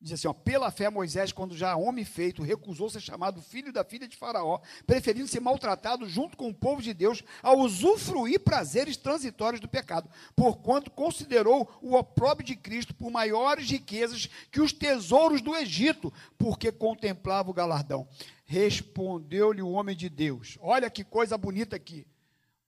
Diz 0.00 0.14
assim: 0.14 0.26
ó, 0.26 0.32
pela 0.32 0.68
fé, 0.72 0.90
Moisés, 0.90 1.30
quando 1.30 1.56
já 1.56 1.76
homem 1.76 2.04
feito, 2.04 2.42
recusou 2.42 2.90
ser 2.90 3.00
chamado 3.00 3.40
filho 3.40 3.72
da 3.72 3.84
filha 3.84 4.08
de 4.08 4.16
Faraó, 4.16 4.58
preferindo 4.84 5.28
ser 5.28 5.38
maltratado 5.38 6.08
junto 6.08 6.36
com 6.36 6.48
o 6.48 6.54
povo 6.54 6.82
de 6.82 6.92
Deus, 6.92 7.22
a 7.44 7.52
usufruir 7.52 8.40
prazeres 8.40 8.96
transitórios 8.96 9.60
do 9.60 9.68
pecado, 9.68 10.10
porquanto 10.34 10.90
considerou 10.90 11.70
o 11.80 11.94
opróbrio 11.94 12.44
de 12.44 12.56
Cristo 12.56 12.92
por 12.92 13.08
maiores 13.08 13.70
riquezas 13.70 14.28
que 14.50 14.60
os 14.60 14.72
tesouros 14.72 15.40
do 15.40 15.54
Egito, 15.54 16.12
porque 16.36 16.72
contemplava 16.72 17.50
o 17.50 17.54
galardão. 17.54 18.08
Respondeu-lhe 18.44 19.62
o 19.62 19.70
homem 19.70 19.94
de 19.94 20.08
Deus: 20.08 20.58
olha 20.60 20.90
que 20.90 21.04
coisa 21.04 21.38
bonita 21.38 21.76
aqui. 21.76 22.04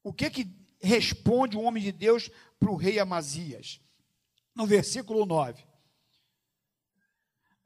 O 0.03 0.13
que 0.13 0.31
que 0.31 0.51
responde 0.81 1.57
o 1.57 1.63
homem 1.63 1.83
de 1.83 1.93
Deus 1.93 2.31
para 2.59 2.71
o 2.71 2.77
rei 2.77 2.99
Amazias? 2.99 3.81
No 4.55 4.67
versículo 4.67 5.27
9. 5.27 5.63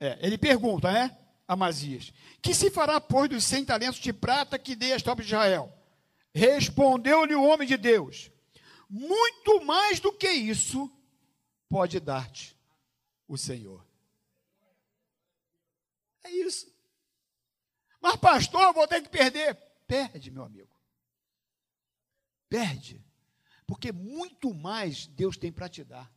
É, 0.01 0.19
ele 0.21 0.37
pergunta, 0.37 0.93
né? 0.93 1.17
Amazias: 1.47 2.13
Que 2.43 2.55
se 2.55 2.71
fará, 2.71 3.01
pois, 3.01 3.29
dos 3.29 3.45
cem 3.45 3.65
talentos 3.65 4.01
de 4.01 4.13
prata 4.13 4.59
que 4.59 4.75
dei 4.75 4.93
às 4.93 5.03
tropas 5.03 5.27
de 5.27 5.33
Israel? 5.33 5.73
Respondeu-lhe 6.35 7.35
o 7.35 7.45
homem 7.45 7.67
de 7.67 7.77
Deus: 7.77 8.31
Muito 8.89 9.65
mais 9.65 10.01
do 10.01 10.13
que 10.13 10.29
isso 10.29 10.91
pode 11.69 12.01
dar-te 12.01 12.57
o 13.29 13.39
Senhor. 13.39 13.85
É 16.25 16.31
isso. 16.31 16.73
Mas, 18.01 18.17
pastor, 18.17 18.63
eu 18.63 18.73
vou 18.73 18.89
ter 18.89 19.03
que 19.03 19.09
perder. 19.09 19.55
Perde, 19.87 20.31
meu 20.31 20.45
amigo. 20.45 20.74
Perde. 22.49 23.05
Porque 23.67 23.93
muito 23.93 24.53
mais 24.53 25.07
Deus 25.07 25.37
tem 25.37 25.51
para 25.53 25.69
te 25.69 25.83
dar. 25.83 26.13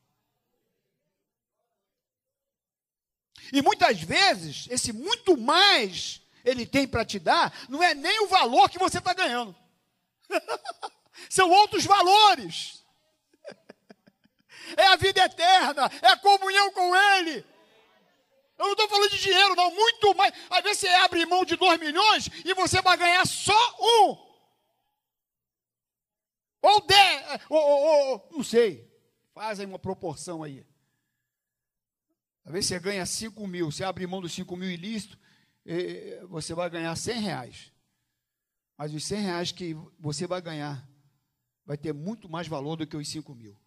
E 3.51 3.61
muitas 3.61 4.01
vezes, 4.01 4.67
esse 4.69 4.91
muito 4.91 5.37
mais 5.37 6.21
Ele 6.43 6.65
tem 6.65 6.87
para 6.87 7.05
te 7.05 7.19
dar, 7.19 7.53
não 7.69 7.81
é 7.81 7.93
nem 7.93 8.21
o 8.21 8.27
valor 8.27 8.69
que 8.69 8.79
você 8.79 8.97
está 8.97 9.13
ganhando. 9.13 9.55
São 11.29 11.49
outros 11.49 11.85
valores. 11.85 12.83
É 14.75 14.87
a 14.87 14.97
vida 14.97 15.23
eterna, 15.23 15.89
é 16.01 16.09
a 16.09 16.17
comunhão 16.17 16.69
com 16.73 16.93
Ele. 16.93 17.37
Eu 18.57 18.65
não 18.65 18.71
estou 18.73 18.89
falando 18.89 19.11
de 19.11 19.17
dinheiro, 19.17 19.55
não, 19.55 19.71
muito 19.71 20.13
mais. 20.13 20.33
Às 20.49 20.61
vezes 20.61 20.79
você 20.79 20.87
abre 20.89 21.25
mão 21.25 21.45
de 21.45 21.55
dois 21.55 21.79
milhões 21.79 22.29
e 22.43 22.53
você 22.53 22.81
vai 22.81 22.97
ganhar 22.97 23.25
só 23.25 23.75
um. 23.79 24.26
Ou 26.67 26.85
dez, 26.85 27.41
ou, 27.49 27.57
ou, 27.57 28.11
ou, 28.11 28.29
não 28.31 28.43
sei. 28.43 28.91
Fazem 29.33 29.65
uma 29.65 29.79
proporção 29.79 30.43
aí. 30.43 30.65
Vezes 32.43 32.67
você 32.67 32.79
ganha 32.79 33.05
5 33.05 33.47
mil, 33.47 33.71
você 33.71 33.83
abre 33.83 34.05
mão 34.05 34.21
dos 34.21 34.33
5 34.33 34.55
mil 34.57 34.69
ilícitos, 34.69 35.17
você 36.29 36.53
vai 36.53 36.69
ganhar 36.69 36.95
100 36.95 37.19
reais. 37.21 37.73
Mas 38.77 38.93
os 38.93 39.03
100 39.05 39.21
reais 39.21 39.51
que 39.51 39.73
você 39.99 40.27
vai 40.27 40.41
ganhar 40.41 40.87
vai 41.65 41.77
ter 41.77 41.93
muito 41.93 42.29
mais 42.29 42.47
valor 42.47 42.75
do 42.75 42.87
que 42.87 42.97
os 42.97 43.07
5 43.07 43.33
mil. 43.33 43.57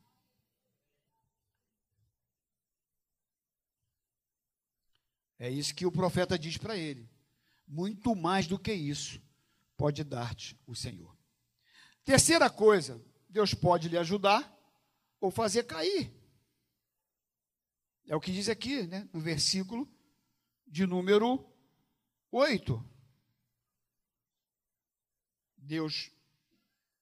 É 5.39 5.49
isso 5.49 5.75
que 5.75 5.87
o 5.87 5.93
profeta 5.93 6.39
diz 6.39 6.59
para 6.59 6.77
ele. 6.77 7.09
Muito 7.67 8.15
mais 8.15 8.47
do 8.47 8.59
que 8.59 8.73
isso 8.73 9.23
pode 9.77 10.05
dar-te 10.05 10.59
o 10.67 10.75
Senhor. 10.75 11.20
Terceira 12.05 12.51
coisa, 12.51 13.01
Deus 13.29 13.55
pode 13.55 13.89
lhe 13.89 13.99
ajudar 13.99 14.57
ou 15.21 15.31
fazer 15.31 15.65
cair. 15.65 16.13
É 18.07 18.17
o 18.17 18.21
que 18.21 18.33
diz 18.33 18.49
aqui, 18.49 18.83
né, 18.85 19.09
no 19.13 19.21
versículo 19.21 19.89
de 20.67 20.87
número 20.87 21.45
8. 22.33 22.85
Deus, 25.57 26.11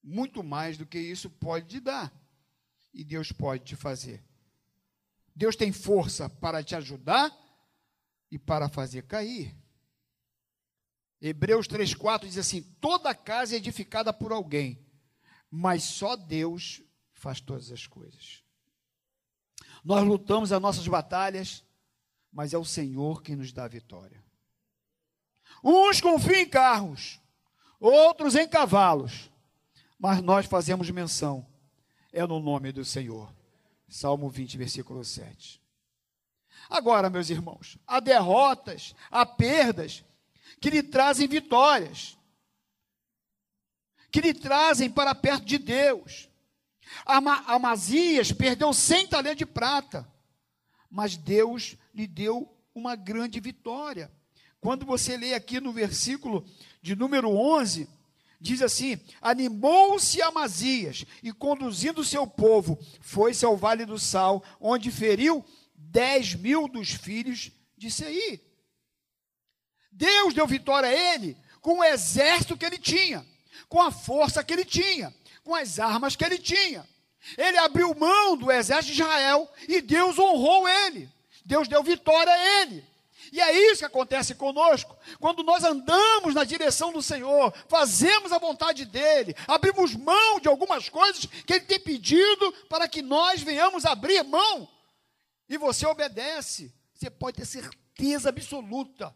muito 0.02 0.42
mais 0.42 0.76
do 0.76 0.84
que 0.84 0.98
isso, 0.98 1.30
pode 1.30 1.66
te 1.66 1.80
dar. 1.80 2.12
E 2.92 3.04
Deus 3.04 3.32
pode 3.32 3.64
te 3.64 3.76
fazer. 3.76 4.22
Deus 5.34 5.56
tem 5.56 5.72
força 5.72 6.28
para 6.28 6.62
te 6.62 6.74
ajudar 6.74 7.30
e 8.30 8.38
para 8.38 8.68
fazer 8.68 9.02
cair. 9.04 9.56
Hebreus 11.20 11.66
3,4 11.66 12.26
diz 12.26 12.38
assim: 12.38 12.62
toda 12.80 13.14
casa 13.14 13.54
é 13.54 13.58
edificada 13.58 14.12
por 14.12 14.32
alguém, 14.32 14.84
mas 15.50 15.82
só 15.84 16.16
Deus 16.16 16.82
faz 17.12 17.40
todas 17.40 17.70
as 17.72 17.86
coisas. 17.86 18.42
Nós 19.84 20.06
lutamos 20.06 20.52
as 20.52 20.60
nossas 20.60 20.86
batalhas, 20.86 21.64
mas 22.32 22.52
é 22.52 22.58
o 22.58 22.64
Senhor 22.64 23.22
quem 23.22 23.36
nos 23.36 23.52
dá 23.52 23.64
a 23.64 23.68
vitória. 23.68 24.22
Uns 25.62 26.00
confiam 26.00 26.40
em 26.40 26.48
carros, 26.48 27.20
outros 27.80 28.34
em 28.34 28.48
cavalos, 28.48 29.30
mas 29.98 30.22
nós 30.22 30.46
fazemos 30.46 30.90
menção, 30.90 31.46
é 32.12 32.26
no 32.26 32.38
nome 32.38 32.70
do 32.70 32.84
Senhor. 32.84 33.32
Salmo 33.88 34.28
20, 34.28 34.58
versículo 34.58 35.02
7. 35.04 35.60
Agora, 36.68 37.08
meus 37.08 37.30
irmãos, 37.30 37.78
há 37.86 37.98
derrotas, 37.98 38.94
há 39.10 39.24
perdas 39.24 40.04
que 40.60 40.68
lhe 40.68 40.82
trazem 40.82 41.26
vitórias, 41.26 42.17
que 44.10 44.20
lhe 44.20 44.34
trazem 44.34 44.90
para 44.90 45.14
perto 45.14 45.44
de 45.44 45.58
Deus. 45.58 46.28
Amazias 47.04 48.32
perdeu 48.32 48.72
100 48.72 49.08
talentos 49.08 49.38
de 49.38 49.46
prata, 49.46 50.10
mas 50.90 51.16
Deus 51.16 51.76
lhe 51.94 52.06
deu 52.06 52.54
uma 52.74 52.96
grande 52.96 53.40
vitória. 53.40 54.10
Quando 54.60 54.86
você 54.86 55.16
lê 55.16 55.34
aqui 55.34 55.60
no 55.60 55.72
versículo 55.72 56.44
de 56.80 56.96
número 56.96 57.30
11, 57.30 57.88
diz 58.40 58.62
assim: 58.62 58.98
Animou-se 59.20 60.20
Amazias 60.22 61.04
e, 61.22 61.32
conduzindo 61.32 62.04
seu 62.04 62.26
povo, 62.26 62.78
foi-se 63.00 63.44
ao 63.44 63.56
vale 63.56 63.84
do 63.84 63.98
Sal, 63.98 64.42
onde 64.60 64.90
feriu 64.90 65.44
dez 65.74 66.34
mil 66.34 66.68
dos 66.68 66.90
filhos 66.90 67.52
de 67.76 67.90
Sei. 67.90 68.42
Deus 69.92 70.34
deu 70.34 70.46
vitória 70.46 70.88
a 70.88 71.14
ele 71.14 71.36
com 71.60 71.78
o 71.78 71.84
exército 71.84 72.56
que 72.56 72.64
ele 72.64 72.78
tinha, 72.78 73.26
com 73.68 73.80
a 73.82 73.90
força 73.90 74.42
que 74.42 74.52
ele 74.52 74.64
tinha, 74.64 75.14
com 75.44 75.54
as 75.54 75.78
armas 75.78 76.16
que 76.16 76.24
ele 76.24 76.38
tinha. 76.38 76.86
Ele 77.36 77.58
abriu 77.58 77.94
mão 77.94 78.36
do 78.36 78.50
exército 78.50 78.94
de 78.94 79.02
Israel 79.02 79.50
e 79.68 79.80
Deus 79.80 80.18
honrou 80.18 80.68
ele. 80.68 81.10
Deus 81.44 81.68
deu 81.68 81.82
vitória 81.82 82.32
a 82.32 82.62
ele. 82.62 82.84
E 83.32 83.40
é 83.40 83.52
isso 83.70 83.80
que 83.80 83.84
acontece 83.84 84.34
conosco. 84.34 84.96
Quando 85.20 85.42
nós 85.42 85.64
andamos 85.64 86.34
na 86.34 86.44
direção 86.44 86.92
do 86.92 87.02
Senhor, 87.02 87.52
fazemos 87.68 88.32
a 88.32 88.38
vontade 88.38 88.84
dEle, 88.84 89.34
abrimos 89.46 89.94
mão 89.94 90.40
de 90.40 90.48
algumas 90.48 90.88
coisas 90.88 91.26
que 91.26 91.52
Ele 91.52 91.64
tem 91.64 91.80
pedido 91.80 92.52
para 92.68 92.88
que 92.88 93.02
nós 93.02 93.42
venhamos 93.42 93.84
abrir 93.84 94.22
mão, 94.22 94.68
e 95.48 95.56
você 95.56 95.86
obedece, 95.86 96.72
você 96.94 97.10
pode 97.10 97.38
ter 97.38 97.46
certeza 97.46 98.28
absoluta 98.28 99.14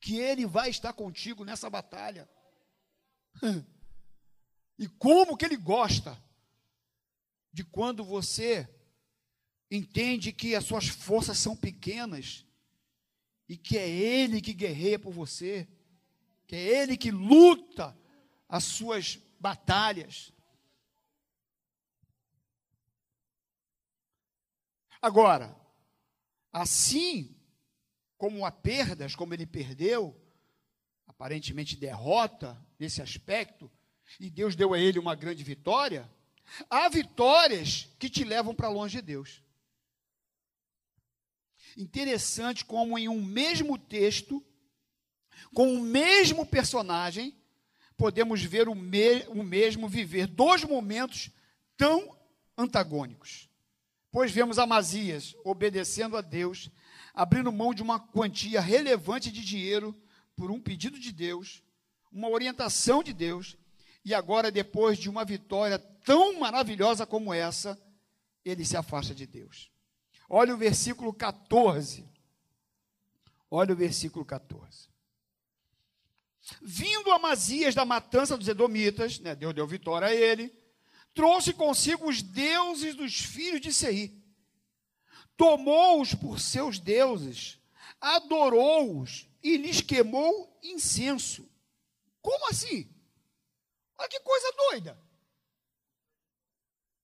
que 0.00 0.18
Ele 0.18 0.46
vai 0.46 0.70
estar 0.70 0.92
contigo 0.92 1.44
nessa 1.44 1.68
batalha. 1.68 2.28
E 4.78 4.88
como 4.88 5.36
que 5.36 5.44
Ele 5.44 5.56
gosta 5.56 6.20
de 7.52 7.62
quando 7.62 8.02
você 8.02 8.68
entende 9.70 10.32
que 10.32 10.56
as 10.56 10.64
suas 10.64 10.88
forças 10.88 11.38
são 11.38 11.54
pequenas 11.54 12.44
e 13.48 13.56
que 13.56 13.78
é 13.78 13.88
Ele 13.88 14.40
que 14.40 14.52
guerreia 14.52 14.98
por 14.98 15.12
você, 15.12 15.68
que 16.48 16.56
é 16.56 16.82
Ele 16.82 16.96
que 16.96 17.12
luta 17.12 17.96
as 18.48 18.64
suas 18.64 19.20
batalhas. 19.38 20.32
Agora, 25.00 25.54
assim 26.52 27.34
como 28.16 28.46
há 28.46 28.52
perdas, 28.52 29.16
como 29.16 29.34
ele 29.34 29.46
perdeu, 29.46 30.16
aparentemente 31.22 31.76
derrota 31.76 32.60
nesse 32.80 33.00
aspecto, 33.00 33.70
e 34.18 34.28
Deus 34.28 34.56
deu 34.56 34.74
a 34.74 34.78
ele 34.80 34.98
uma 34.98 35.14
grande 35.14 35.44
vitória, 35.44 36.10
há 36.68 36.88
vitórias 36.88 37.88
que 37.96 38.10
te 38.10 38.24
levam 38.24 38.52
para 38.52 38.68
longe 38.68 38.96
de 38.96 39.02
Deus. 39.02 39.40
Interessante 41.76 42.64
como 42.64 42.98
em 42.98 43.08
um 43.08 43.22
mesmo 43.22 43.78
texto, 43.78 44.44
com 45.54 45.72
o 45.72 45.80
mesmo 45.80 46.44
personagem, 46.44 47.32
podemos 47.96 48.42
ver 48.42 48.68
o, 48.68 48.74
me 48.74 49.20
o 49.28 49.44
mesmo 49.44 49.88
viver 49.88 50.26
dois 50.26 50.64
momentos 50.64 51.30
tão 51.76 52.18
antagônicos. 52.58 53.48
Pois 54.10 54.32
vemos 54.32 54.58
Amazias 54.58 55.36
obedecendo 55.44 56.16
a 56.16 56.20
Deus, 56.20 56.68
abrindo 57.14 57.52
mão 57.52 57.72
de 57.72 57.80
uma 57.80 58.00
quantia 58.00 58.60
relevante 58.60 59.30
de 59.30 59.44
dinheiro 59.44 59.96
por 60.36 60.50
um 60.50 60.60
pedido 60.60 60.98
de 60.98 61.12
Deus, 61.12 61.62
uma 62.10 62.28
orientação 62.28 63.02
de 63.02 63.12
Deus, 63.12 63.56
e 64.04 64.12
agora, 64.14 64.50
depois 64.50 64.98
de 64.98 65.08
uma 65.08 65.24
vitória 65.24 65.78
tão 65.78 66.38
maravilhosa 66.40 67.06
como 67.06 67.32
essa, 67.32 67.80
ele 68.44 68.64
se 68.64 68.76
afasta 68.76 69.14
de 69.14 69.26
Deus. 69.26 69.70
Olha 70.28 70.54
o 70.54 70.58
versículo 70.58 71.12
14. 71.12 72.04
Olha 73.50 73.72
o 73.72 73.76
versículo 73.76 74.24
14. 74.24 74.88
Vindo 76.60 77.12
Amazias 77.12 77.74
da 77.74 77.84
matança 77.84 78.36
dos 78.36 78.48
Edomitas, 78.48 79.20
né, 79.20 79.34
Deus 79.36 79.54
deu 79.54 79.66
vitória 79.66 80.08
a 80.08 80.14
ele, 80.14 80.52
trouxe 81.14 81.52
consigo 81.52 82.08
os 82.08 82.20
deuses 82.20 82.94
dos 82.94 83.20
filhos 83.20 83.60
de 83.60 83.72
Seir, 83.72 84.10
tomou-os 85.36 86.14
por 86.14 86.40
seus 86.40 86.78
deuses, 86.80 87.60
adorou-os 88.00 89.28
e 89.42 89.56
lhes 89.56 89.80
queimou 89.80 90.58
incenso. 90.62 91.48
Como 92.20 92.48
assim? 92.48 92.88
Olha 93.98 94.08
que 94.08 94.20
coisa 94.20 94.52
doida. 94.52 95.02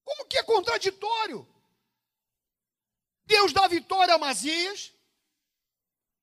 Como 0.04 0.26
que 0.26 0.38
é 0.38 0.42
contraditório? 0.42 1.46
Deus 3.26 3.52
dá 3.52 3.66
vitória 3.66 4.14
a 4.14 4.18
Masias. 4.18 4.94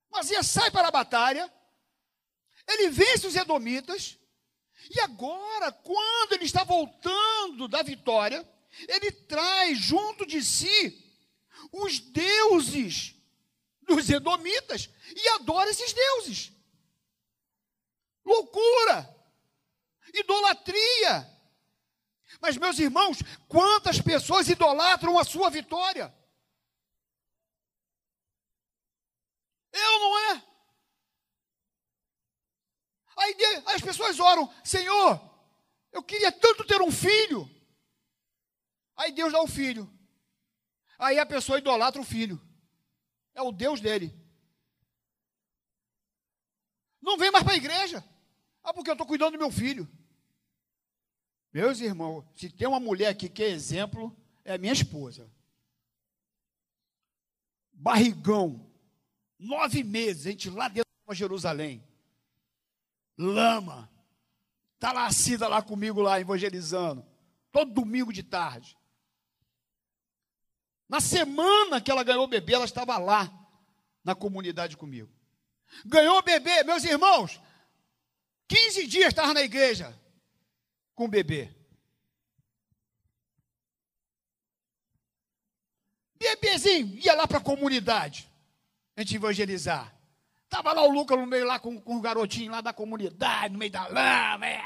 Masias 0.09 0.47
sai 0.47 0.71
para 0.71 0.87
a 0.87 0.91
batalha. 0.91 1.53
Ele 2.67 2.89
vence 2.89 3.27
os 3.27 3.35
Edomitas. 3.35 4.17
E 4.89 4.99
agora, 5.01 5.71
quando 5.71 6.33
ele 6.33 6.45
está 6.45 6.63
voltando 6.63 7.67
da 7.67 7.81
vitória, 7.81 8.47
ele 8.87 9.11
traz 9.11 9.77
junto 9.77 10.25
de 10.25 10.43
si 10.43 11.01
os 11.71 11.99
deuses 11.99 13.14
dos 13.85 14.09
Edomitas 14.09 14.89
e 15.15 15.27
adora 15.29 15.69
esses 15.69 15.93
deuses. 15.93 16.51
Loucura! 18.25 19.13
Idolatria! 20.13 21.31
Mas, 22.41 22.57
meus 22.57 22.77
irmãos, 22.79 23.19
quantas 23.47 24.01
pessoas 24.01 24.49
idolatram 24.49 25.17
a 25.17 25.23
sua 25.23 25.49
vitória? 25.49 26.13
Eu 29.71 29.99
não 29.99 30.19
é. 30.31 30.43
Aí 33.17 33.35
as 33.67 33.81
pessoas 33.81 34.19
oram, 34.19 34.53
Senhor, 34.63 35.21
eu 35.91 36.03
queria 36.03 36.31
tanto 36.31 36.65
ter 36.65 36.81
um 36.81 36.91
filho. 36.91 37.49
Aí 38.95 39.11
Deus 39.11 39.31
dá 39.31 39.39
o 39.39 39.45
um 39.45 39.47
filho. 39.47 39.89
Aí 40.97 41.19
a 41.19 41.25
pessoa 41.25 41.57
idolatra 41.57 42.01
o 42.01 42.05
filho. 42.05 42.41
É 43.35 43.41
o 43.41 43.51
Deus 43.51 43.79
dele. 43.79 44.11
Não 47.01 47.17
vem 47.17 47.29
mais 47.29 47.43
para 47.43 47.53
a 47.53 47.57
igreja. 47.57 48.03
Ah, 48.63 48.73
porque 48.73 48.89
eu 48.89 48.93
estou 48.93 49.05
cuidando 49.05 49.33
do 49.33 49.37
meu 49.37 49.51
filho. 49.51 49.87
Meus 51.53 51.79
irmãos, 51.79 52.25
se 52.35 52.49
tem 52.49 52.67
uma 52.67 52.79
mulher 52.79 53.09
aqui 53.09 53.29
que 53.29 53.43
é 53.43 53.49
exemplo, 53.49 54.17
é 54.43 54.57
minha 54.57 54.73
esposa. 54.73 55.31
Barrigão, 57.71 58.65
Nove 59.37 59.83
meses, 59.83 60.25
a 60.25 60.31
gente 60.31 60.49
lá 60.49 60.67
dentro 60.67 60.89
de 61.07 61.15
Jerusalém. 61.15 61.83
Lama. 63.17 63.89
Está 64.75 64.91
lá 64.91 65.09
lá 65.47 65.61
comigo, 65.61 66.01
lá, 66.01 66.19
evangelizando. 66.19 67.05
Todo 67.51 67.73
domingo 67.73 68.11
de 68.11 68.23
tarde. 68.23 68.77
Na 70.87 70.99
semana 70.99 71.81
que 71.81 71.89
ela 71.89 72.03
ganhou 72.03 72.23
o 72.23 72.27
bebê, 72.27 72.53
ela 72.53 72.65
estava 72.65 72.97
lá, 72.97 73.31
na 74.03 74.13
comunidade 74.13 74.77
comigo. 74.77 75.11
Ganhou 75.83 76.19
o 76.19 76.21
bebê, 76.21 76.63
meus 76.63 76.83
irmãos. 76.83 77.41
15 78.47 78.85
dias 78.85 79.07
estava 79.07 79.33
na 79.33 79.41
igreja 79.41 79.99
com 80.93 81.05
o 81.05 81.09
bebê. 81.09 81.53
Bebezinho, 86.17 86.97
ia 86.99 87.15
lá 87.15 87.27
para 87.27 87.39
a 87.39 87.43
comunidade 87.43 88.31
a 88.95 89.01
gente 89.01 89.15
evangelizar. 89.15 89.93
Estava 90.43 90.71
lá 90.71 90.83
o 90.83 90.91
Lucas 90.91 91.17
no 91.17 91.25
meio 91.25 91.45
lá 91.45 91.59
com, 91.59 91.81
com 91.81 91.97
o 91.97 92.01
garotinho 92.01 92.51
lá 92.51 92.61
da 92.61 92.71
comunidade, 92.71 93.51
no 93.51 93.59
meio 93.59 93.71
da 93.71 93.87
lama. 93.87 94.47
É. 94.47 94.63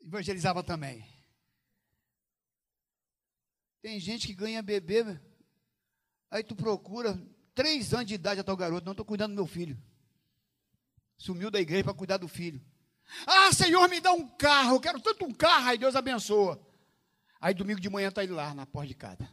Evangelizava 0.00 0.62
também. 0.62 1.13
Tem 3.84 4.00
gente 4.00 4.26
que 4.26 4.32
ganha 4.32 4.62
bebê, 4.62 5.04
aí 6.30 6.42
tu 6.42 6.56
procura, 6.56 7.22
três 7.54 7.92
anos 7.92 8.06
de 8.06 8.14
idade 8.14 8.40
até 8.40 8.50
o 8.50 8.56
garoto, 8.56 8.86
não 8.86 8.94
estou 8.94 9.04
cuidando 9.04 9.32
do 9.32 9.34
meu 9.34 9.46
filho. 9.46 9.78
Sumiu 11.18 11.50
da 11.50 11.60
igreja 11.60 11.84
para 11.84 11.92
cuidar 11.92 12.16
do 12.16 12.26
filho. 12.26 12.64
Ah, 13.26 13.52
Senhor, 13.52 13.86
me 13.90 14.00
dá 14.00 14.10
um 14.10 14.26
carro, 14.38 14.76
eu 14.76 14.80
quero 14.80 14.98
tanto 15.02 15.26
um 15.26 15.34
carro, 15.34 15.68
aí 15.68 15.76
Deus 15.76 15.94
abençoa. 15.94 16.66
Aí 17.38 17.52
domingo 17.52 17.78
de 17.78 17.90
manhã 17.90 18.08
está 18.08 18.24
ele 18.24 18.32
lá 18.32 18.54
na 18.54 18.64
porta 18.64 18.88
de 18.88 18.94
casa. 18.94 19.30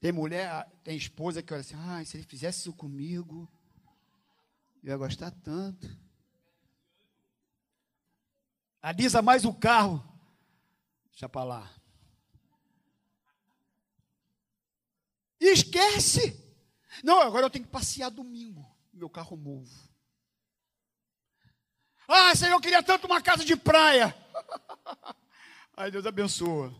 Tem 0.00 0.10
mulher, 0.10 0.68
tem 0.82 0.96
esposa 0.96 1.44
que 1.44 1.52
olha 1.52 1.60
assim, 1.60 1.76
ah, 1.76 2.04
se 2.04 2.16
ele 2.16 2.24
fizesse 2.24 2.58
isso 2.58 2.72
comigo, 2.72 3.48
eu 4.82 4.90
ia 4.90 4.96
gostar 4.96 5.30
tanto. 5.30 6.02
Alisa 8.84 9.22
mais 9.22 9.46
o 9.46 9.54
carro. 9.54 10.04
Deixa 11.10 11.26
para 11.26 11.42
lá. 11.42 11.70
esquece. 15.40 16.38
Não, 17.02 17.22
agora 17.22 17.46
eu 17.46 17.50
tenho 17.50 17.64
que 17.64 17.70
passear 17.70 18.10
domingo. 18.10 18.62
Meu 18.92 19.08
carro 19.08 19.38
novo. 19.38 19.74
Ah, 22.06 22.34
Senhor, 22.36 22.52
eu 22.52 22.60
queria 22.60 22.82
tanto 22.82 23.06
uma 23.06 23.22
casa 23.22 23.42
de 23.42 23.56
praia. 23.56 24.14
Aí 25.74 25.90
Deus 25.90 26.04
abençoa. 26.04 26.74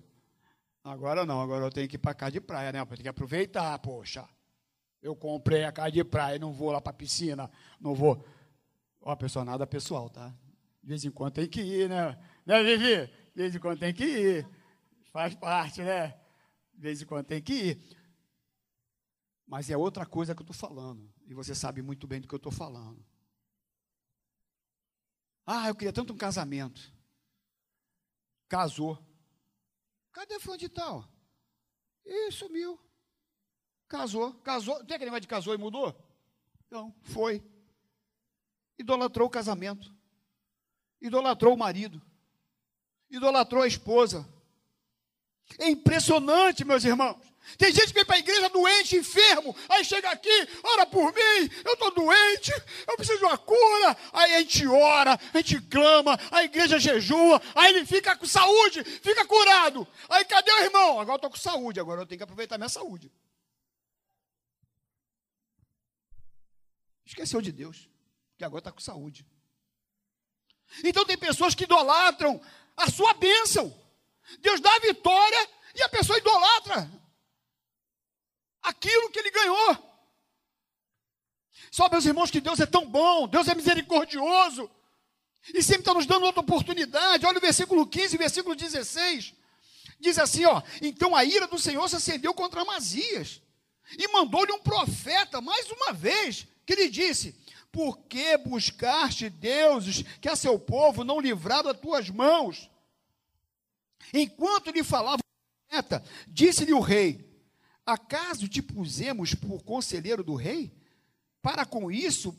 Agora 0.85 1.25
não, 1.25 1.41
agora 1.41 1.65
eu 1.65 1.71
tenho 1.71 1.89
que 1.89 1.97
ir 1.97 1.99
para 1.99 2.13
casa 2.13 2.33
de 2.33 2.41
praia, 2.43 2.71
né? 2.71 2.81
Eu 2.81 2.87
tenho 2.87 3.01
que 3.01 3.09
aproveitar, 3.09 3.79
poxa. 3.79 4.29
Eu 5.01 5.17
comprei 5.17 5.65
a 5.65 5.73
casa 5.73 5.91
de 5.91 6.05
praia, 6.05 6.39
não 6.39 6.53
vou 6.53 6.71
lá 6.71 6.83
para 6.83 6.91
a 6.91 6.97
piscina, 6.97 7.51
não 7.81 7.95
vou. 7.95 8.23
Ó, 9.01 9.17
pessoal, 9.17 9.47
nada 9.47 9.67
pessoal, 9.67 10.11
tá? 10.11 10.35
De 10.85 10.89
vez 10.89 11.03
em 11.03 11.11
quando 11.11 11.33
tem 11.33 11.49
que 11.49 11.63
ir, 11.63 11.89
né? 11.89 12.15
Né, 12.45 12.63
Vivi? 12.63 13.07
De 13.07 13.37
vez 13.37 13.55
em 13.55 13.59
quando 13.59 13.79
tem 13.79 13.95
que 13.95 14.05
ir. 14.05 14.49
Faz 15.11 15.35
parte, 15.35 15.83
né? 15.83 16.09
De 16.75 16.83
vez 16.83 17.01
em 17.01 17.07
quando 17.07 17.25
tem 17.25 17.41
que 17.41 17.55
ir. 17.55 17.97
Mas 19.47 19.71
é 19.71 19.77
outra 19.79 20.05
coisa 20.05 20.35
que 20.35 20.43
eu 20.43 20.45
estou 20.45 20.55
falando. 20.55 21.11
E 21.27 21.33
você 21.33 21.55
sabe 21.55 21.81
muito 21.81 22.07
bem 22.07 22.21
do 22.21 22.29
que 22.29 22.35
eu 22.35 22.37
estou 22.37 22.53
falando. 22.53 23.03
Ah, 25.47 25.69
eu 25.69 25.75
queria 25.75 25.93
tanto 25.93 26.13
um 26.13 26.19
casamento. 26.19 26.93
Casou. 28.47 29.03
Cadê 30.13 30.39
fulano 30.39 30.61
de 30.61 30.69
tal? 30.69 31.09
E 32.05 32.31
sumiu. 32.31 32.79
Casou. 33.89 34.35
Casou. 34.41 34.85
Tem 34.85 34.97
aquele 34.97 35.07
negócio 35.07 35.23
de 35.23 35.29
casou 35.29 35.55
e 35.55 35.59
mudou? 35.59 35.99
Não, 36.71 36.95
foi. 37.01 37.43
Idolatrou 38.79 39.29
o 39.29 39.31
casamento. 39.31 40.04
Idolatrou 41.05 41.53
o 41.53 41.59
marido. 41.59 42.01
Idolatrou 43.11 43.63
a 43.63 43.67
esposa. 43.67 44.27
É 45.59 45.69
impressionante, 45.69 46.65
meus 46.65 46.83
irmãos. 46.83 47.19
Tem 47.59 47.71
gente 47.71 47.89
que 47.89 47.93
vem 47.93 48.07
para 48.07 48.17
a 48.17 48.21
igreja 48.21 48.49
doente, 48.49 48.97
enfermo, 48.97 49.55
aí 49.69 49.85
chega 49.85 50.09
aqui, 50.11 50.49
ora 50.63 50.87
por 50.87 51.13
mim, 51.13 51.51
eu 51.63 51.75
estou 51.75 51.91
doente, 51.91 52.51
eu 52.89 52.97
preciso 52.97 53.19
de 53.19 53.25
uma 53.27 53.37
cura. 53.37 53.95
Aí 54.15 54.37
a 54.37 54.39
gente 54.41 54.67
ora, 54.67 55.21
a 55.35 55.37
gente 55.37 55.61
clama, 55.61 56.19
a 56.31 56.43
igreja 56.43 56.79
jejua, 56.79 57.43
aí 57.55 57.75
ele 57.75 57.85
fica 57.85 58.17
com 58.17 58.25
saúde, 58.25 58.83
fica 58.83 59.27
curado. 59.27 59.87
Aí 60.09 60.25
cadê 60.25 60.51
o 60.51 60.65
irmão? 60.65 60.99
Agora 60.99 61.13
eu 61.13 61.17
estou 61.17 61.31
com 61.31 61.37
saúde, 61.37 61.79
agora 61.79 62.01
eu 62.01 62.07
tenho 62.07 62.19
que 62.19 62.25
aproveitar 62.25 62.57
minha 62.57 62.71
saúde. 62.71 63.13
Esqueceu 67.05 67.43
de 67.43 67.53
Deus, 67.53 67.91
que 68.39 68.45
agora 68.45 68.61
está 68.61 68.73
com 68.73 68.81
saúde. 68.81 69.27
Então 70.83 71.05
tem 71.05 71.17
pessoas 71.17 71.55
que 71.55 71.65
idolatram 71.65 72.41
a 72.77 72.91
sua 72.91 73.15
bênção. 73.15 73.73
Deus 74.41 74.61
dá 74.61 74.75
a 74.75 74.81
vitória 74.81 75.49
e 75.75 75.83
a 75.83 75.89
pessoa 75.89 76.19
idolatra 76.19 76.91
aquilo 78.65 79.11
que 79.11 79.19
ele 79.19 79.31
ganhou. 79.31 79.95
Só, 81.71 81.89
meus 81.89 82.07
irmãos, 82.07 82.31
que 82.31 82.41
Deus 82.41 82.59
é 82.61 82.67
tão 82.67 82.87
bom, 82.87 83.29
Deus 83.29 83.47
é 83.49 83.55
misericordioso, 83.55 84.71
e 85.53 85.63
sempre 85.63 85.81
está 85.81 85.93
nos 85.93 86.07
dando 86.07 86.25
outra 86.25 86.41
oportunidade. 86.41 87.27
Olha 87.27 87.39
o 87.39 87.41
versículo 87.41 87.87
15 87.87 88.15
e 88.15 88.19
versículo 88.19 88.55
16. 88.55 89.35
Diz 90.01 90.19
assim: 90.19 90.45
ó, 90.45 90.63
então 90.81 91.15
a 91.15 91.25
ira 91.25 91.47
do 91.47 91.59
Senhor 91.59 91.89
se 91.89 91.97
acendeu 91.97 92.33
contra 92.33 92.63
Amazias, 92.63 93.43
e 93.99 94.09
mandou-lhe 94.09 94.53
um 94.53 94.61
profeta, 94.61 95.41
mais 95.41 95.71
uma 95.71 95.93
vez, 95.93 96.47
que 96.65 96.75
lhe 96.75 96.89
disse: 96.89 97.39
Por 97.75 97.99
que 98.07 98.39
buscaste 98.39 99.29
deuses 99.29 100.05
que 100.21 100.29
a 100.29 100.37
seu 100.37 100.57
povo 100.61 101.03
não 101.03 101.19
livraram 101.19 101.65
das 101.65 101.81
tuas 101.81 102.09
mãos? 102.09 102.71
Enquanto 104.13 104.71
lhe 104.71 104.85
falava 104.85 105.19
o 105.19 105.69
profeta, 105.69 106.05
disse-lhe 106.29 106.73
o 106.73 106.79
rei: 106.79 107.29
Acaso 107.85 108.47
te 108.47 108.63
pusemos 108.63 109.35
por 109.35 109.65
conselheiro 109.65 110.23
do 110.23 110.37
rei? 110.37 110.73
Para 111.43 111.67
com 111.67 111.91
isso, 111.91 112.33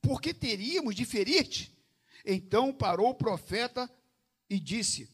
porque 0.00 0.32
teríamos 0.32 0.94
de 0.94 1.04
ferir-te? 1.04 1.76
Então 2.24 2.72
parou 2.72 3.10
o 3.10 3.14
profeta 3.14 3.90
e 4.48 4.60
disse: 4.60 5.10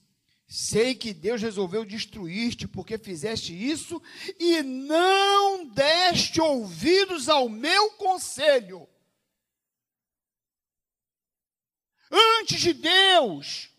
Sei 0.46 0.94
que 0.94 1.14
Deus 1.14 1.40
resolveu 1.40 1.86
destruir-te 1.86 2.68
porque 2.68 2.98
fizeste 2.98 3.54
isso 3.54 4.02
e 4.38 4.62
não 4.62 5.64
deste 5.64 6.42
ouvidos 6.42 7.30
ao 7.30 7.48
meu 7.48 7.92
conselho. 7.92 8.86
Antes 12.12 12.60
de 12.60 12.74
Deus 12.74 13.70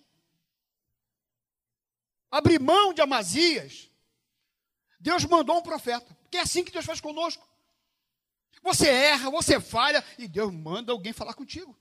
abrir 2.31 2.59
mão 2.59 2.91
de 2.91 3.01
Amazias, 3.01 3.91
Deus 4.99 5.23
mandou 5.25 5.59
um 5.59 5.61
profeta, 5.61 6.17
porque 6.23 6.37
é 6.37 6.41
assim 6.41 6.63
que 6.63 6.71
Deus 6.71 6.85
faz 6.85 6.99
conosco. 6.99 7.47
Você 8.63 8.89
erra, 8.89 9.29
você 9.29 9.59
falha, 9.59 10.03
e 10.17 10.27
Deus 10.27 10.51
manda 10.51 10.91
alguém 10.91 11.13
falar 11.13 11.35
contigo. 11.35 11.77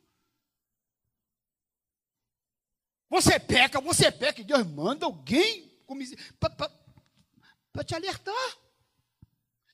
Você 3.08 3.38
peca, 3.38 3.80
você 3.80 4.10
peca, 4.10 4.40
e 4.40 4.44
Deus 4.44 4.66
manda 4.66 5.06
alguém 5.06 5.72
para 7.72 7.84
te 7.84 7.94
alertar. 7.94 8.58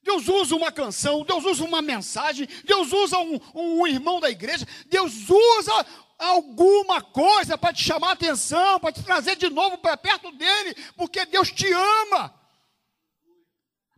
Deus 0.02 0.28
usa 0.28 0.54
uma 0.54 0.70
canção, 0.70 1.24
Deus 1.24 1.44
usa 1.44 1.64
uma 1.64 1.82
mensagem, 1.82 2.46
Deus 2.64 2.92
usa 2.92 3.18
um, 3.18 3.38
um 3.54 3.86
irmão 3.86 4.20
da 4.20 4.30
igreja, 4.30 4.66
Deus 4.86 5.28
usa 5.28 5.86
alguma 6.18 7.00
coisa 7.00 7.56
para 7.56 7.72
te 7.72 7.84
chamar 7.84 8.12
atenção, 8.12 8.80
para 8.80 8.92
te 8.92 9.02
trazer 9.02 9.36
de 9.36 9.48
novo 9.48 9.78
para 9.78 9.96
perto 9.96 10.32
dele, 10.32 10.74
porque 10.96 11.24
Deus 11.26 11.50
te 11.52 11.70
ama. 11.72 12.34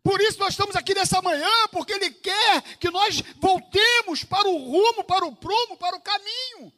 Por 0.03 0.21
isso 0.21 0.39
nós 0.39 0.51
estamos 0.51 0.77
aqui 0.77 0.95
nessa 0.95 1.21
manhã, 1.21 1.51
porque 1.73 1.93
Ele 1.93 2.11
quer 2.11 2.79
que 2.79 2.91
nós 2.91 3.21
voltemos 3.39 4.25
para 4.25 4.49
o 4.49 4.57
rumo, 4.57 5.05
para 5.05 5.27
o 5.27 5.35
prumo, 5.35 5.77
para 5.77 5.97
o 5.97 6.01
caminho. 6.01 6.73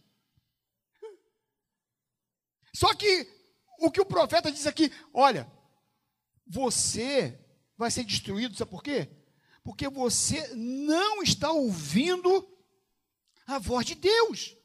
Só 2.75 2.95
que 2.95 3.29
o 3.79 3.91
que 3.91 4.01
o 4.01 4.07
profeta 4.07 4.51
diz 4.51 4.67
aqui, 4.67 4.93
olha, 5.13 5.51
você 6.47 7.39
vai 7.77 7.91
ser 7.91 8.05
destruído, 8.05 8.57
sabe 8.57 8.71
por 8.71 8.83
quê? 8.83 9.09
Porque 9.63 9.89
você 9.89 10.53
não 10.55 11.23
está 11.23 11.53
ouvindo 11.53 12.49
a 13.47 13.59
voz 13.59 13.87
de 13.87 13.95
Deus. 13.95 14.57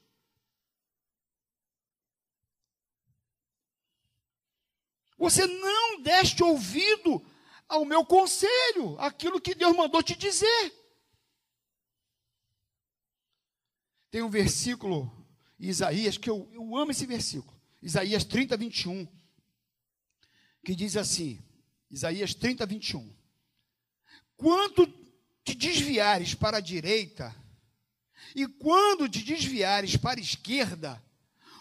Você 5.18 5.46
não 5.48 6.02
deste 6.02 6.44
ouvido 6.44 7.26
ao 7.68 7.84
meu 7.84 8.06
conselho, 8.06 8.98
aquilo 9.00 9.42
que 9.42 9.56
Deus 9.56 9.76
mandou 9.76 10.02
te 10.04 10.16
dizer. 10.16 10.74
Tem 14.10 14.22
um 14.22 14.30
versículo, 14.30 15.12
Isaías, 15.60 16.18
que 16.18 16.30
eu, 16.30 16.50
eu 16.54 16.76
amo 16.78 16.92
esse 16.92 17.06
versículo, 17.06 17.60
Isaías 17.82 18.24
30, 18.24 18.56
21, 18.56 19.08
que 20.64 20.76
diz 20.76 20.96
assim: 20.96 21.44
Isaías 21.90 22.34
30, 22.34 22.66
21. 22.66 23.16
Quando 24.36 24.88
te 25.44 25.56
desviares 25.56 26.36
para 26.36 26.58
a 26.58 26.62
direita, 26.62 27.36
e 28.36 28.48
quando 28.48 29.10
te 29.10 29.24
desviares 29.24 29.98
para 29.98 30.20
a 30.20 30.24
esquerda, 30.24 31.04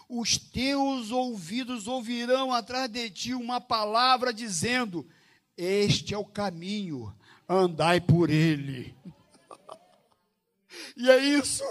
os 0.09 0.37
teus 0.37 1.11
ouvidos 1.11 1.87
ouvirão 1.87 2.53
atrás 2.53 2.89
de 2.89 3.09
ti 3.09 3.33
uma 3.33 3.59
palavra 3.59 4.33
dizendo: 4.33 5.07
este 5.57 6.13
é 6.13 6.17
o 6.17 6.25
caminho, 6.25 7.13
andai 7.47 7.99
por 7.99 8.29
ele. 8.29 8.95
e 10.95 11.09
é 11.09 11.17
isso. 11.17 11.63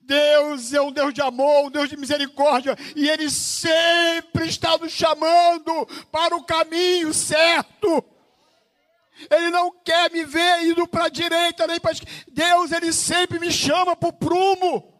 Deus 0.00 0.72
é 0.72 0.80
um 0.80 0.92
Deus 0.92 1.12
de 1.12 1.20
amor, 1.20 1.66
um 1.66 1.70
Deus 1.70 1.88
de 1.88 1.96
misericórdia, 1.96 2.76
e 2.94 3.08
Ele 3.08 3.28
sempre 3.28 4.46
está 4.46 4.78
nos 4.78 4.92
chamando 4.92 5.86
para 6.12 6.36
o 6.36 6.44
caminho 6.44 7.12
certo. 7.12 8.04
Ele 9.30 9.50
não 9.50 9.70
quer 9.82 10.10
me 10.12 10.24
ver 10.24 10.62
indo 10.64 10.86
para 10.86 11.06
a 11.06 11.08
direita 11.08 11.66
nem 11.66 11.80
para 11.80 11.90
a 11.90 11.94
esquerda. 11.94 12.24
Deus, 12.30 12.70
Ele 12.70 12.92
sempre 12.92 13.40
me 13.40 13.50
chama 13.50 13.96
para 13.96 14.08
o 14.08 14.12
prumo. 14.12 14.95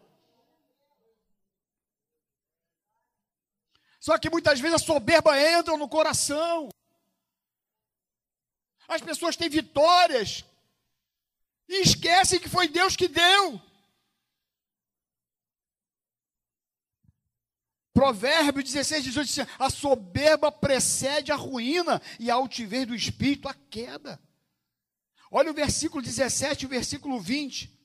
Só 4.07 4.17
que 4.17 4.29
muitas 4.29 4.61
vezes 4.61 4.75
a 4.75 4.85
soberba 4.85 5.37
entra 5.37 5.75
no 5.75 5.89
coração. 5.89 6.69
As 8.87 9.01
pessoas 9.01 9.35
têm 9.35 9.49
vitórias 9.49 10.45
e 11.67 11.81
esquecem 11.81 12.39
que 12.39 12.47
foi 12.47 12.69
Deus 12.69 12.95
que 12.95 13.09
deu. 13.09 13.61
Provérbio 17.93 18.63
16, 18.63 19.03
18 19.03 19.27
diz: 19.27 19.39
assim, 19.39 19.51
A 19.59 19.69
soberba 19.69 20.53
precede 20.53 21.33
a 21.33 21.35
ruína 21.35 22.01
e 22.17 22.31
a 22.31 22.35
altivez 22.35 22.87
do 22.87 22.95
espírito 22.95 23.49
a 23.49 23.53
queda. 23.53 24.17
Olha 25.29 25.51
o 25.51 25.53
versículo 25.53 26.01
17 26.01 26.63
e 26.63 26.65
o 26.65 26.69
versículo 26.69 27.19
20. 27.19 27.76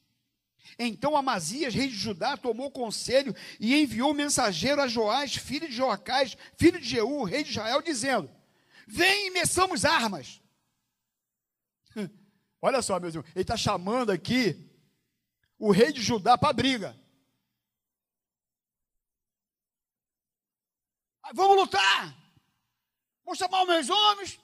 Então 0.78 1.16
Amazias, 1.16 1.74
rei 1.74 1.88
de 1.88 1.96
Judá, 1.96 2.36
tomou 2.36 2.70
conselho 2.70 3.34
e 3.60 3.74
enviou 3.74 4.14
mensageiro 4.14 4.80
a 4.80 4.88
Joás, 4.88 5.34
filho 5.34 5.68
de 5.68 5.74
Joacás, 5.74 6.36
filho 6.56 6.80
de 6.80 6.88
Jeú, 6.88 7.24
rei 7.24 7.42
de 7.44 7.50
Israel, 7.50 7.82
dizendo: 7.82 8.30
Vem 8.86 9.28
e 9.28 9.30
meçamos 9.30 9.84
armas. 9.84 10.40
Olha 12.60 12.80
só, 12.80 12.98
meus 12.98 13.14
irmãos, 13.14 13.30
ele 13.34 13.42
está 13.42 13.56
chamando 13.56 14.10
aqui 14.10 14.70
o 15.58 15.70
rei 15.70 15.92
de 15.92 16.02
Judá 16.02 16.36
para 16.36 16.52
briga. 16.52 16.98
Vamos 21.34 21.56
lutar. 21.56 22.14
Vou 23.24 23.34
chamar 23.34 23.62
os 23.62 23.68
meus 23.68 23.88
homens. 23.88 24.40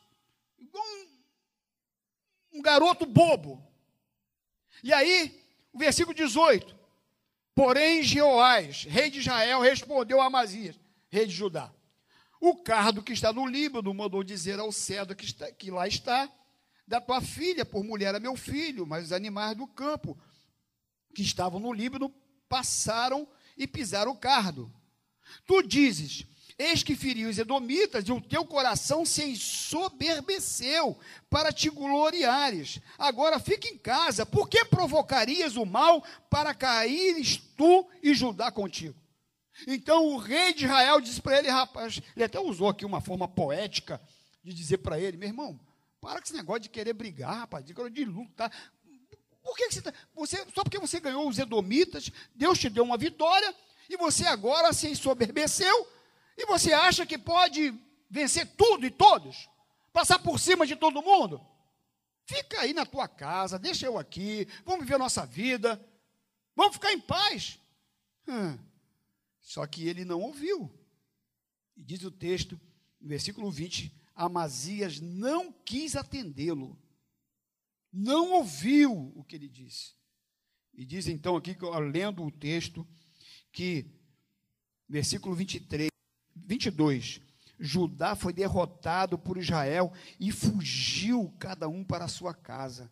Um, 0.60 2.58
um 2.58 2.62
garoto 2.62 3.04
bobo. 3.04 3.62
E 4.82 4.92
aí, 4.92 5.47
versículo 5.78 6.14
18. 6.14 6.76
Porém, 7.54 8.02
Jeoás, 8.02 8.84
rei 8.84 9.10
de 9.10 9.18
Israel, 9.18 9.60
respondeu 9.60 10.20
a 10.20 10.26
Amazias, 10.26 10.78
rei 11.08 11.26
de 11.26 11.32
Judá: 11.32 11.72
O 12.40 12.56
cardo 12.56 13.02
que 13.02 13.12
está 13.12 13.32
no 13.32 13.46
Líbano 13.46 13.92
mandou 13.92 14.22
dizer 14.22 14.58
ao 14.58 14.70
cedro 14.70 15.16
que, 15.16 15.24
está, 15.24 15.50
que 15.50 15.70
lá 15.70 15.88
está, 15.88 16.30
da 16.86 17.00
tua 17.00 17.20
filha 17.20 17.64
por 17.64 17.82
mulher 17.84 18.14
a 18.14 18.20
meu 18.20 18.36
filho, 18.36 18.86
mas 18.86 19.06
os 19.06 19.12
animais 19.12 19.56
do 19.56 19.66
campo 19.66 20.18
que 21.14 21.22
estavam 21.22 21.58
no 21.58 21.72
Líbano 21.72 22.14
passaram 22.48 23.28
e 23.56 23.66
pisaram 23.66 24.12
o 24.12 24.16
cardo. 24.16 24.72
Tu 25.46 25.62
dizes: 25.62 26.26
Eis 26.58 26.82
que 26.82 26.96
feriu 26.96 27.28
os 27.28 27.38
edomitas, 27.38 28.04
e 28.08 28.12
o 28.12 28.20
teu 28.20 28.44
coração 28.44 29.06
se 29.06 29.22
ensoberbeceu 29.22 30.98
para 31.30 31.52
te 31.52 31.70
gloriares. 31.70 32.80
Agora 32.98 33.38
fica 33.38 33.68
em 33.68 33.78
casa, 33.78 34.26
por 34.26 34.48
que 34.48 34.64
provocarias 34.64 35.56
o 35.56 35.64
mal 35.64 36.02
para 36.28 36.52
caíres 36.52 37.40
tu 37.56 37.88
e 38.02 38.12
Judá 38.12 38.50
contigo? 38.50 38.96
Então 39.66 40.06
o 40.08 40.18
rei 40.18 40.52
de 40.52 40.64
Israel 40.64 41.00
disse 41.00 41.20
para 41.22 41.38
ele, 41.38 41.48
rapaz, 41.48 42.00
ele 42.16 42.24
até 42.24 42.40
usou 42.40 42.68
aqui 42.68 42.84
uma 42.84 43.00
forma 43.00 43.28
poética 43.28 44.00
de 44.42 44.52
dizer 44.52 44.78
para 44.78 44.98
ele, 44.98 45.16
meu 45.16 45.28
irmão, 45.28 45.58
para 46.00 46.20
com 46.20 46.24
esse 46.24 46.34
negócio 46.34 46.62
de 46.62 46.68
querer 46.68 46.92
brigar, 46.92 47.38
rapaz, 47.40 47.64
de, 47.64 48.04
lutar. 48.04 48.50
Por 49.42 49.56
que, 49.56 49.68
que 49.68 49.74
você, 49.74 49.82
tá, 49.82 49.92
você, 50.14 50.36
só 50.54 50.62
porque 50.62 50.78
você 50.78 51.00
ganhou 51.00 51.28
os 51.28 51.38
edomitas, 51.38 52.10
Deus 52.34 52.58
te 52.58 52.68
deu 52.68 52.84
uma 52.84 52.96
vitória, 52.96 53.54
e 53.88 53.96
você 53.96 54.26
agora 54.26 54.72
se 54.72 54.88
ensoberbeceu, 54.88 55.88
e 56.38 56.46
você 56.46 56.72
acha 56.72 57.04
que 57.04 57.18
pode 57.18 57.74
vencer 58.08 58.46
tudo 58.56 58.86
e 58.86 58.90
todos? 58.90 59.48
Passar 59.92 60.20
por 60.20 60.38
cima 60.38 60.64
de 60.64 60.76
todo 60.76 61.02
mundo? 61.02 61.44
Fica 62.24 62.60
aí 62.60 62.72
na 62.72 62.86
tua 62.86 63.08
casa, 63.08 63.58
deixa 63.58 63.86
eu 63.86 63.98
aqui, 63.98 64.46
vamos 64.64 64.84
viver 64.84 64.94
a 64.94 65.00
nossa 65.00 65.26
vida, 65.26 65.84
vamos 66.54 66.74
ficar 66.74 66.92
em 66.92 67.00
paz. 67.00 67.58
Hum. 68.28 68.56
Só 69.40 69.66
que 69.66 69.88
ele 69.88 70.04
não 70.04 70.20
ouviu. 70.20 70.72
E 71.76 71.82
diz 71.82 72.04
o 72.04 72.10
texto, 72.10 72.60
no 73.00 73.08
versículo 73.08 73.50
20: 73.50 73.92
Amazias 74.14 75.00
não 75.00 75.52
quis 75.52 75.96
atendê-lo, 75.96 76.78
não 77.92 78.32
ouviu 78.32 79.12
o 79.16 79.24
que 79.24 79.34
ele 79.34 79.48
disse. 79.48 79.94
E 80.72 80.84
diz 80.84 81.08
então 81.08 81.34
aqui, 81.34 81.56
lendo 81.92 82.22
o 82.22 82.30
texto, 82.30 82.86
que, 83.50 83.90
versículo 84.88 85.34
23, 85.34 85.88
22. 86.46 87.20
Judá 87.58 88.14
foi 88.14 88.32
derrotado 88.32 89.18
por 89.18 89.36
Israel 89.36 89.92
e 90.20 90.30
fugiu 90.30 91.34
cada 91.38 91.68
um 91.68 91.82
para 91.82 92.04
a 92.04 92.08
sua 92.08 92.32
casa. 92.32 92.90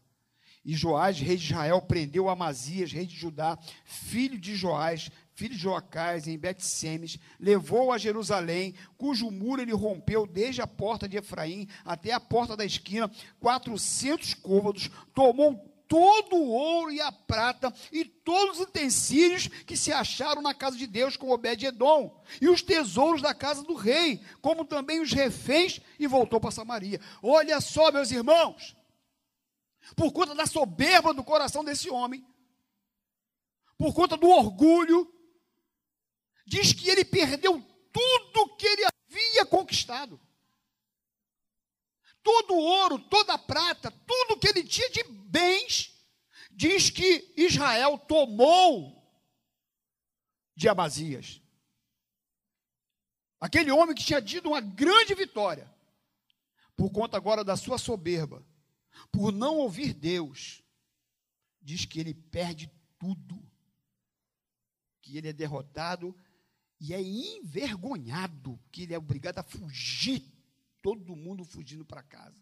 E 0.64 0.74
Joás, 0.74 1.20
rei 1.20 1.36
de 1.36 1.44
Israel, 1.44 1.80
prendeu 1.80 2.28
Amazias, 2.28 2.90
rei 2.90 3.06
de 3.06 3.14
Judá, 3.14 3.56
filho 3.84 4.36
de 4.36 4.56
Joás, 4.56 5.12
filho 5.32 5.54
de 5.54 5.60
Joacás, 5.60 6.26
em 6.26 6.36
Bet-Semes, 6.36 7.20
levou 7.38 7.92
a 7.92 7.98
Jerusalém, 7.98 8.74
cujo 8.98 9.30
muro 9.30 9.62
ele 9.62 9.72
rompeu 9.72 10.26
desde 10.26 10.60
a 10.60 10.66
porta 10.66 11.08
de 11.08 11.18
Efraim 11.18 11.68
até 11.84 12.12
a 12.12 12.18
porta 12.18 12.56
da 12.56 12.64
esquina, 12.64 13.08
quatrocentos 13.38 14.34
côvados, 14.34 14.90
tomou 15.14 15.75
todo 15.88 16.36
o 16.36 16.48
ouro 16.48 16.92
e 16.92 17.00
a 17.00 17.10
prata 17.10 17.72
e 17.92 18.04
todos 18.04 18.56
os 18.56 18.66
utensílios 18.66 19.48
que 19.48 19.76
se 19.76 19.92
acharam 19.92 20.42
na 20.42 20.54
casa 20.54 20.76
de 20.76 20.86
Deus 20.86 21.16
com 21.16 21.30
Obed-Edom, 21.30 22.22
e 22.40 22.48
os 22.48 22.62
tesouros 22.62 23.22
da 23.22 23.34
casa 23.34 23.62
do 23.62 23.74
rei, 23.74 24.20
como 24.40 24.64
também 24.64 25.00
os 25.00 25.12
reféns, 25.12 25.80
e 25.98 26.06
voltou 26.06 26.40
para 26.40 26.50
Samaria. 26.50 27.00
Olha 27.22 27.60
só, 27.60 27.90
meus 27.92 28.10
irmãos, 28.10 28.76
por 29.94 30.12
conta 30.12 30.34
da 30.34 30.46
soberba 30.46 31.14
do 31.14 31.22
coração 31.22 31.64
desse 31.64 31.88
homem, 31.88 32.26
por 33.78 33.94
conta 33.94 34.16
do 34.16 34.28
orgulho, 34.28 35.10
diz 36.46 36.72
que 36.72 36.88
ele 36.88 37.04
perdeu 37.04 37.62
tudo 37.92 38.56
que 38.56 38.66
ele 38.66 38.82
havia 38.84 39.46
conquistado 39.46 40.20
todo 42.26 42.54
o 42.54 42.60
ouro, 42.60 42.98
toda 42.98 43.34
a 43.34 43.38
prata, 43.38 43.88
tudo 44.04 44.36
que 44.36 44.48
ele 44.48 44.64
tinha 44.64 44.90
de 44.90 45.04
bens, 45.04 45.94
diz 46.50 46.90
que 46.90 47.32
Israel 47.36 47.96
tomou 47.96 49.00
de 50.56 50.68
Amazias. 50.68 51.40
Aquele 53.40 53.70
homem 53.70 53.94
que 53.94 54.04
tinha 54.04 54.20
tido 54.20 54.48
uma 54.48 54.60
grande 54.60 55.14
vitória, 55.14 55.72
por 56.76 56.90
conta 56.90 57.16
agora 57.16 57.44
da 57.44 57.56
sua 57.56 57.78
soberba, 57.78 58.44
por 59.12 59.30
não 59.30 59.58
ouvir 59.58 59.94
Deus, 59.94 60.64
diz 61.62 61.84
que 61.84 62.00
ele 62.00 62.12
perde 62.12 62.68
tudo, 62.98 63.40
que 65.00 65.16
ele 65.16 65.28
é 65.28 65.32
derrotado 65.32 66.12
e 66.80 66.92
é 66.92 67.00
envergonhado, 67.00 68.58
que 68.72 68.82
ele 68.82 68.94
é 68.94 68.98
obrigado 68.98 69.38
a 69.38 69.44
fugir 69.44 70.35
todo 70.86 71.16
mundo 71.16 71.44
fugindo 71.44 71.84
para 71.84 72.00
casa. 72.00 72.40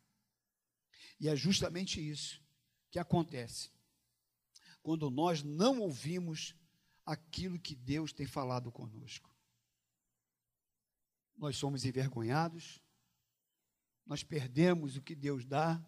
E 1.18 1.30
é 1.30 1.34
justamente 1.34 1.98
isso 1.98 2.42
que 2.90 2.98
acontece 2.98 3.70
quando 4.82 5.10
nós 5.10 5.42
não 5.42 5.80
ouvimos 5.80 6.54
aquilo 7.06 7.58
que 7.58 7.74
Deus 7.74 8.12
tem 8.12 8.26
falado 8.26 8.70
conosco. 8.70 9.34
Nós 11.34 11.56
somos 11.56 11.86
envergonhados, 11.86 12.82
nós 14.04 14.22
perdemos 14.22 14.94
o 14.94 15.00
que 15.00 15.14
Deus 15.14 15.46
dá. 15.46 15.82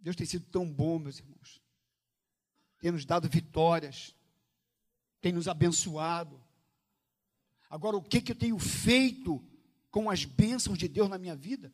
Deus 0.00 0.14
tem 0.14 0.24
sido 0.24 0.46
tão 0.52 0.72
bom, 0.72 1.00
meus 1.00 1.18
irmãos. 1.18 1.60
Tem 2.78 2.92
nos 2.92 3.04
dado 3.04 3.28
vitórias, 3.28 4.14
tem 5.20 5.32
nos 5.32 5.48
abençoado. 5.48 6.40
Agora, 7.68 7.96
o 7.96 8.02
que, 8.04 8.22
que 8.22 8.30
eu 8.30 8.36
tenho 8.36 8.56
feito 8.56 9.44
com 9.92 10.10
as 10.10 10.24
bênçãos 10.24 10.76
de 10.76 10.88
Deus 10.88 11.08
na 11.08 11.18
minha 11.18 11.36
vida. 11.36 11.72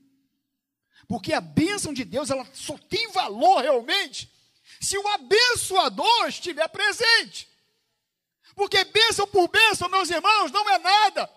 Porque 1.06 1.32
a 1.32 1.40
bênção 1.40 1.94
de 1.94 2.04
Deus, 2.04 2.28
ela 2.28 2.46
só 2.52 2.76
tem 2.76 3.10
valor 3.12 3.62
realmente 3.62 4.30
se 4.80 4.98
o 4.98 5.08
abençoador 5.08 6.26
estiver 6.28 6.68
presente. 6.68 7.48
Porque 8.54 8.84
bênção 8.84 9.26
por 9.26 9.48
bênção, 9.48 9.88
meus 9.88 10.10
irmãos, 10.10 10.50
não 10.50 10.68
é 10.68 10.78
nada. 10.78 11.32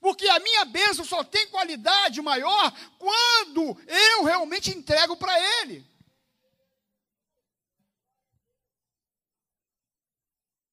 Porque 0.00 0.26
a 0.28 0.40
minha 0.40 0.64
bênção 0.64 1.04
só 1.04 1.22
tem 1.22 1.46
qualidade 1.48 2.20
maior 2.20 2.72
quando 2.98 3.78
eu 3.86 4.24
realmente 4.24 4.70
entrego 4.70 5.16
para 5.16 5.38
Ele. 5.60 5.86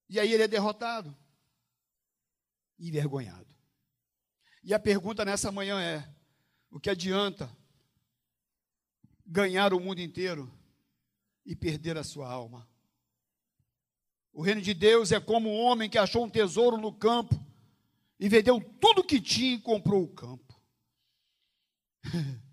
E 0.07 0.19
aí 0.19 0.33
ele 0.33 0.43
é 0.43 0.47
derrotado, 0.47 1.15
envergonhado. 2.79 3.48
E 4.69 4.73
a 4.73 4.77
pergunta 4.77 5.25
nessa 5.25 5.51
manhã 5.51 5.81
é: 5.81 6.07
o 6.69 6.79
que 6.79 6.91
adianta 6.91 7.51
ganhar 9.25 9.73
o 9.73 9.79
mundo 9.79 9.99
inteiro 9.99 10.47
e 11.43 11.55
perder 11.55 11.97
a 11.97 12.03
sua 12.03 12.29
alma? 12.29 12.69
O 14.31 14.43
reino 14.43 14.61
de 14.61 14.75
Deus 14.75 15.11
é 15.11 15.19
como 15.19 15.49
um 15.49 15.59
homem 15.59 15.89
que 15.89 15.97
achou 15.97 16.23
um 16.23 16.29
tesouro 16.29 16.77
no 16.77 16.93
campo 16.93 17.33
e 18.19 18.29
vendeu 18.29 18.61
tudo 18.79 19.03
que 19.03 19.19
tinha 19.19 19.55
e 19.55 19.59
comprou 19.59 20.03
o 20.03 20.13
campo. 20.13 20.61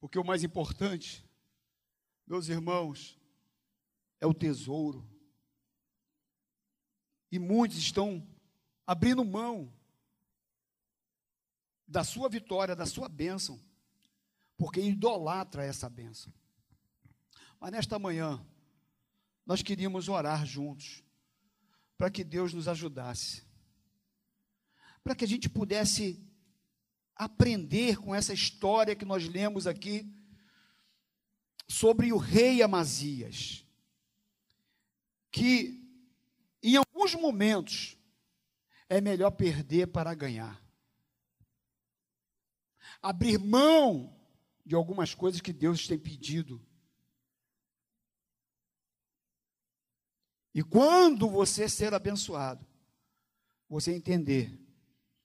Porque 0.00 0.18
o 0.18 0.24
mais 0.24 0.42
importante, 0.42 1.24
meus 2.26 2.48
irmãos, 2.48 3.16
é 4.20 4.26
o 4.26 4.34
tesouro. 4.34 5.08
E 7.30 7.38
muitos 7.38 7.78
estão 7.78 8.26
abrindo 8.84 9.24
mão 9.24 9.72
da 11.92 12.02
sua 12.02 12.28
vitória, 12.28 12.74
da 12.74 12.86
sua 12.86 13.08
bênção, 13.08 13.60
porque 14.56 14.80
idolatra 14.80 15.64
essa 15.64 15.88
bênção. 15.88 16.32
Mas 17.60 17.70
nesta 17.70 17.98
manhã, 17.98 18.44
nós 19.46 19.62
queríamos 19.62 20.08
orar 20.08 20.44
juntos, 20.44 21.04
para 21.96 22.10
que 22.10 22.24
Deus 22.24 22.52
nos 22.52 22.66
ajudasse 22.66 23.44
para 25.02 25.14
que 25.14 25.24
a 25.24 25.28
gente 25.28 25.48
pudesse 25.48 26.24
aprender 27.16 27.96
com 27.98 28.14
essa 28.14 28.32
história 28.32 28.94
que 28.96 29.04
nós 29.04 29.28
lemos 29.28 29.66
aqui 29.66 30.10
sobre 31.68 32.12
o 32.12 32.16
rei 32.16 32.62
Amazias, 32.62 33.66
que 35.30 35.82
em 36.62 36.76
alguns 36.76 37.14
momentos 37.14 37.96
é 38.88 39.00
melhor 39.00 39.30
perder 39.32 39.88
para 39.88 40.14
ganhar. 40.14 40.61
Abrir 43.02 43.38
mão 43.38 44.16
de 44.64 44.74
algumas 44.74 45.14
coisas 45.14 45.40
que 45.40 45.52
Deus 45.52 45.86
tem 45.88 45.98
pedido. 45.98 46.64
E 50.54 50.62
quando 50.62 51.28
você 51.28 51.68
ser 51.68 51.92
abençoado, 51.94 52.64
você 53.68 53.92
entender 53.92 54.58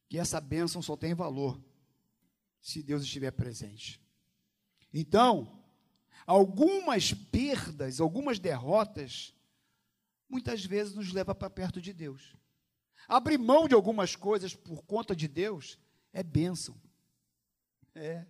que 0.10 0.18
essa 0.18 0.40
bênção 0.40 0.82
só 0.82 0.96
tem 0.96 1.14
valor 1.14 1.62
se 2.62 2.82
Deus 2.82 3.04
estiver 3.04 3.32
presente. 3.32 4.02
Então, 4.94 5.64
algumas 6.26 7.14
perdas, 7.14 8.00
algumas 8.00 8.40
derrotas, 8.40 9.34
muitas 10.30 10.66
vezes 10.66 10.96
nos 10.96 11.12
leva 11.12 11.36
para 11.36 11.50
perto 11.50 11.82
de 11.82 11.94
Deus. 11.94 12.36
Abrir 13.08 13.38
mão 13.38 13.68
de 13.68 13.76
algumas 13.76 14.16
coisas 14.16 14.56
por 14.56 14.84
conta 14.84 15.16
de 15.16 15.28
Deus 15.28 15.78
é 16.12 16.24
bênção. 16.24 16.76
É. 17.98 18.26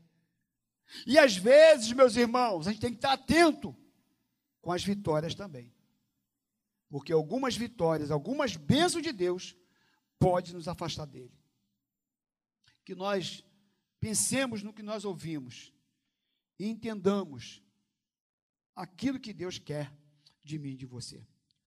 E 1.05 1.18
às 1.18 1.36
vezes, 1.36 1.91
meus 1.91 2.15
irmãos, 2.15 2.68
a 2.68 2.72
gente 2.72 2.82
tem 2.82 2.91
que 2.91 2.97
estar 2.97 3.13
atento 3.13 3.76
com 4.61 4.72
as 4.72 4.84
vitórias 4.84 5.36
também. 5.36 5.74
Porque 6.89 7.11
algumas 7.11 7.57
vitórias, 7.57 8.11
algumas 8.11 8.55
bênçãos 8.55 9.03
de 9.03 9.11
Deus, 9.11 9.55
pode 10.18 10.53
nos 10.53 10.68
afastar 10.68 11.05
dele. 11.05 11.38
Que 12.86 12.95
nós 12.95 13.43
pensemos 13.99 14.63
no 14.63 14.74
que 14.74 14.84
nós 14.84 15.03
ouvimos 15.03 15.74
e 16.57 16.68
entendamos 16.68 17.61
aquilo 18.76 19.20
que 19.20 19.34
Deus 19.34 19.59
quer 19.59 19.91
de 20.43 20.57
mim 20.57 20.72
e 20.72 20.78
de 20.78 20.86
você. 20.86 21.26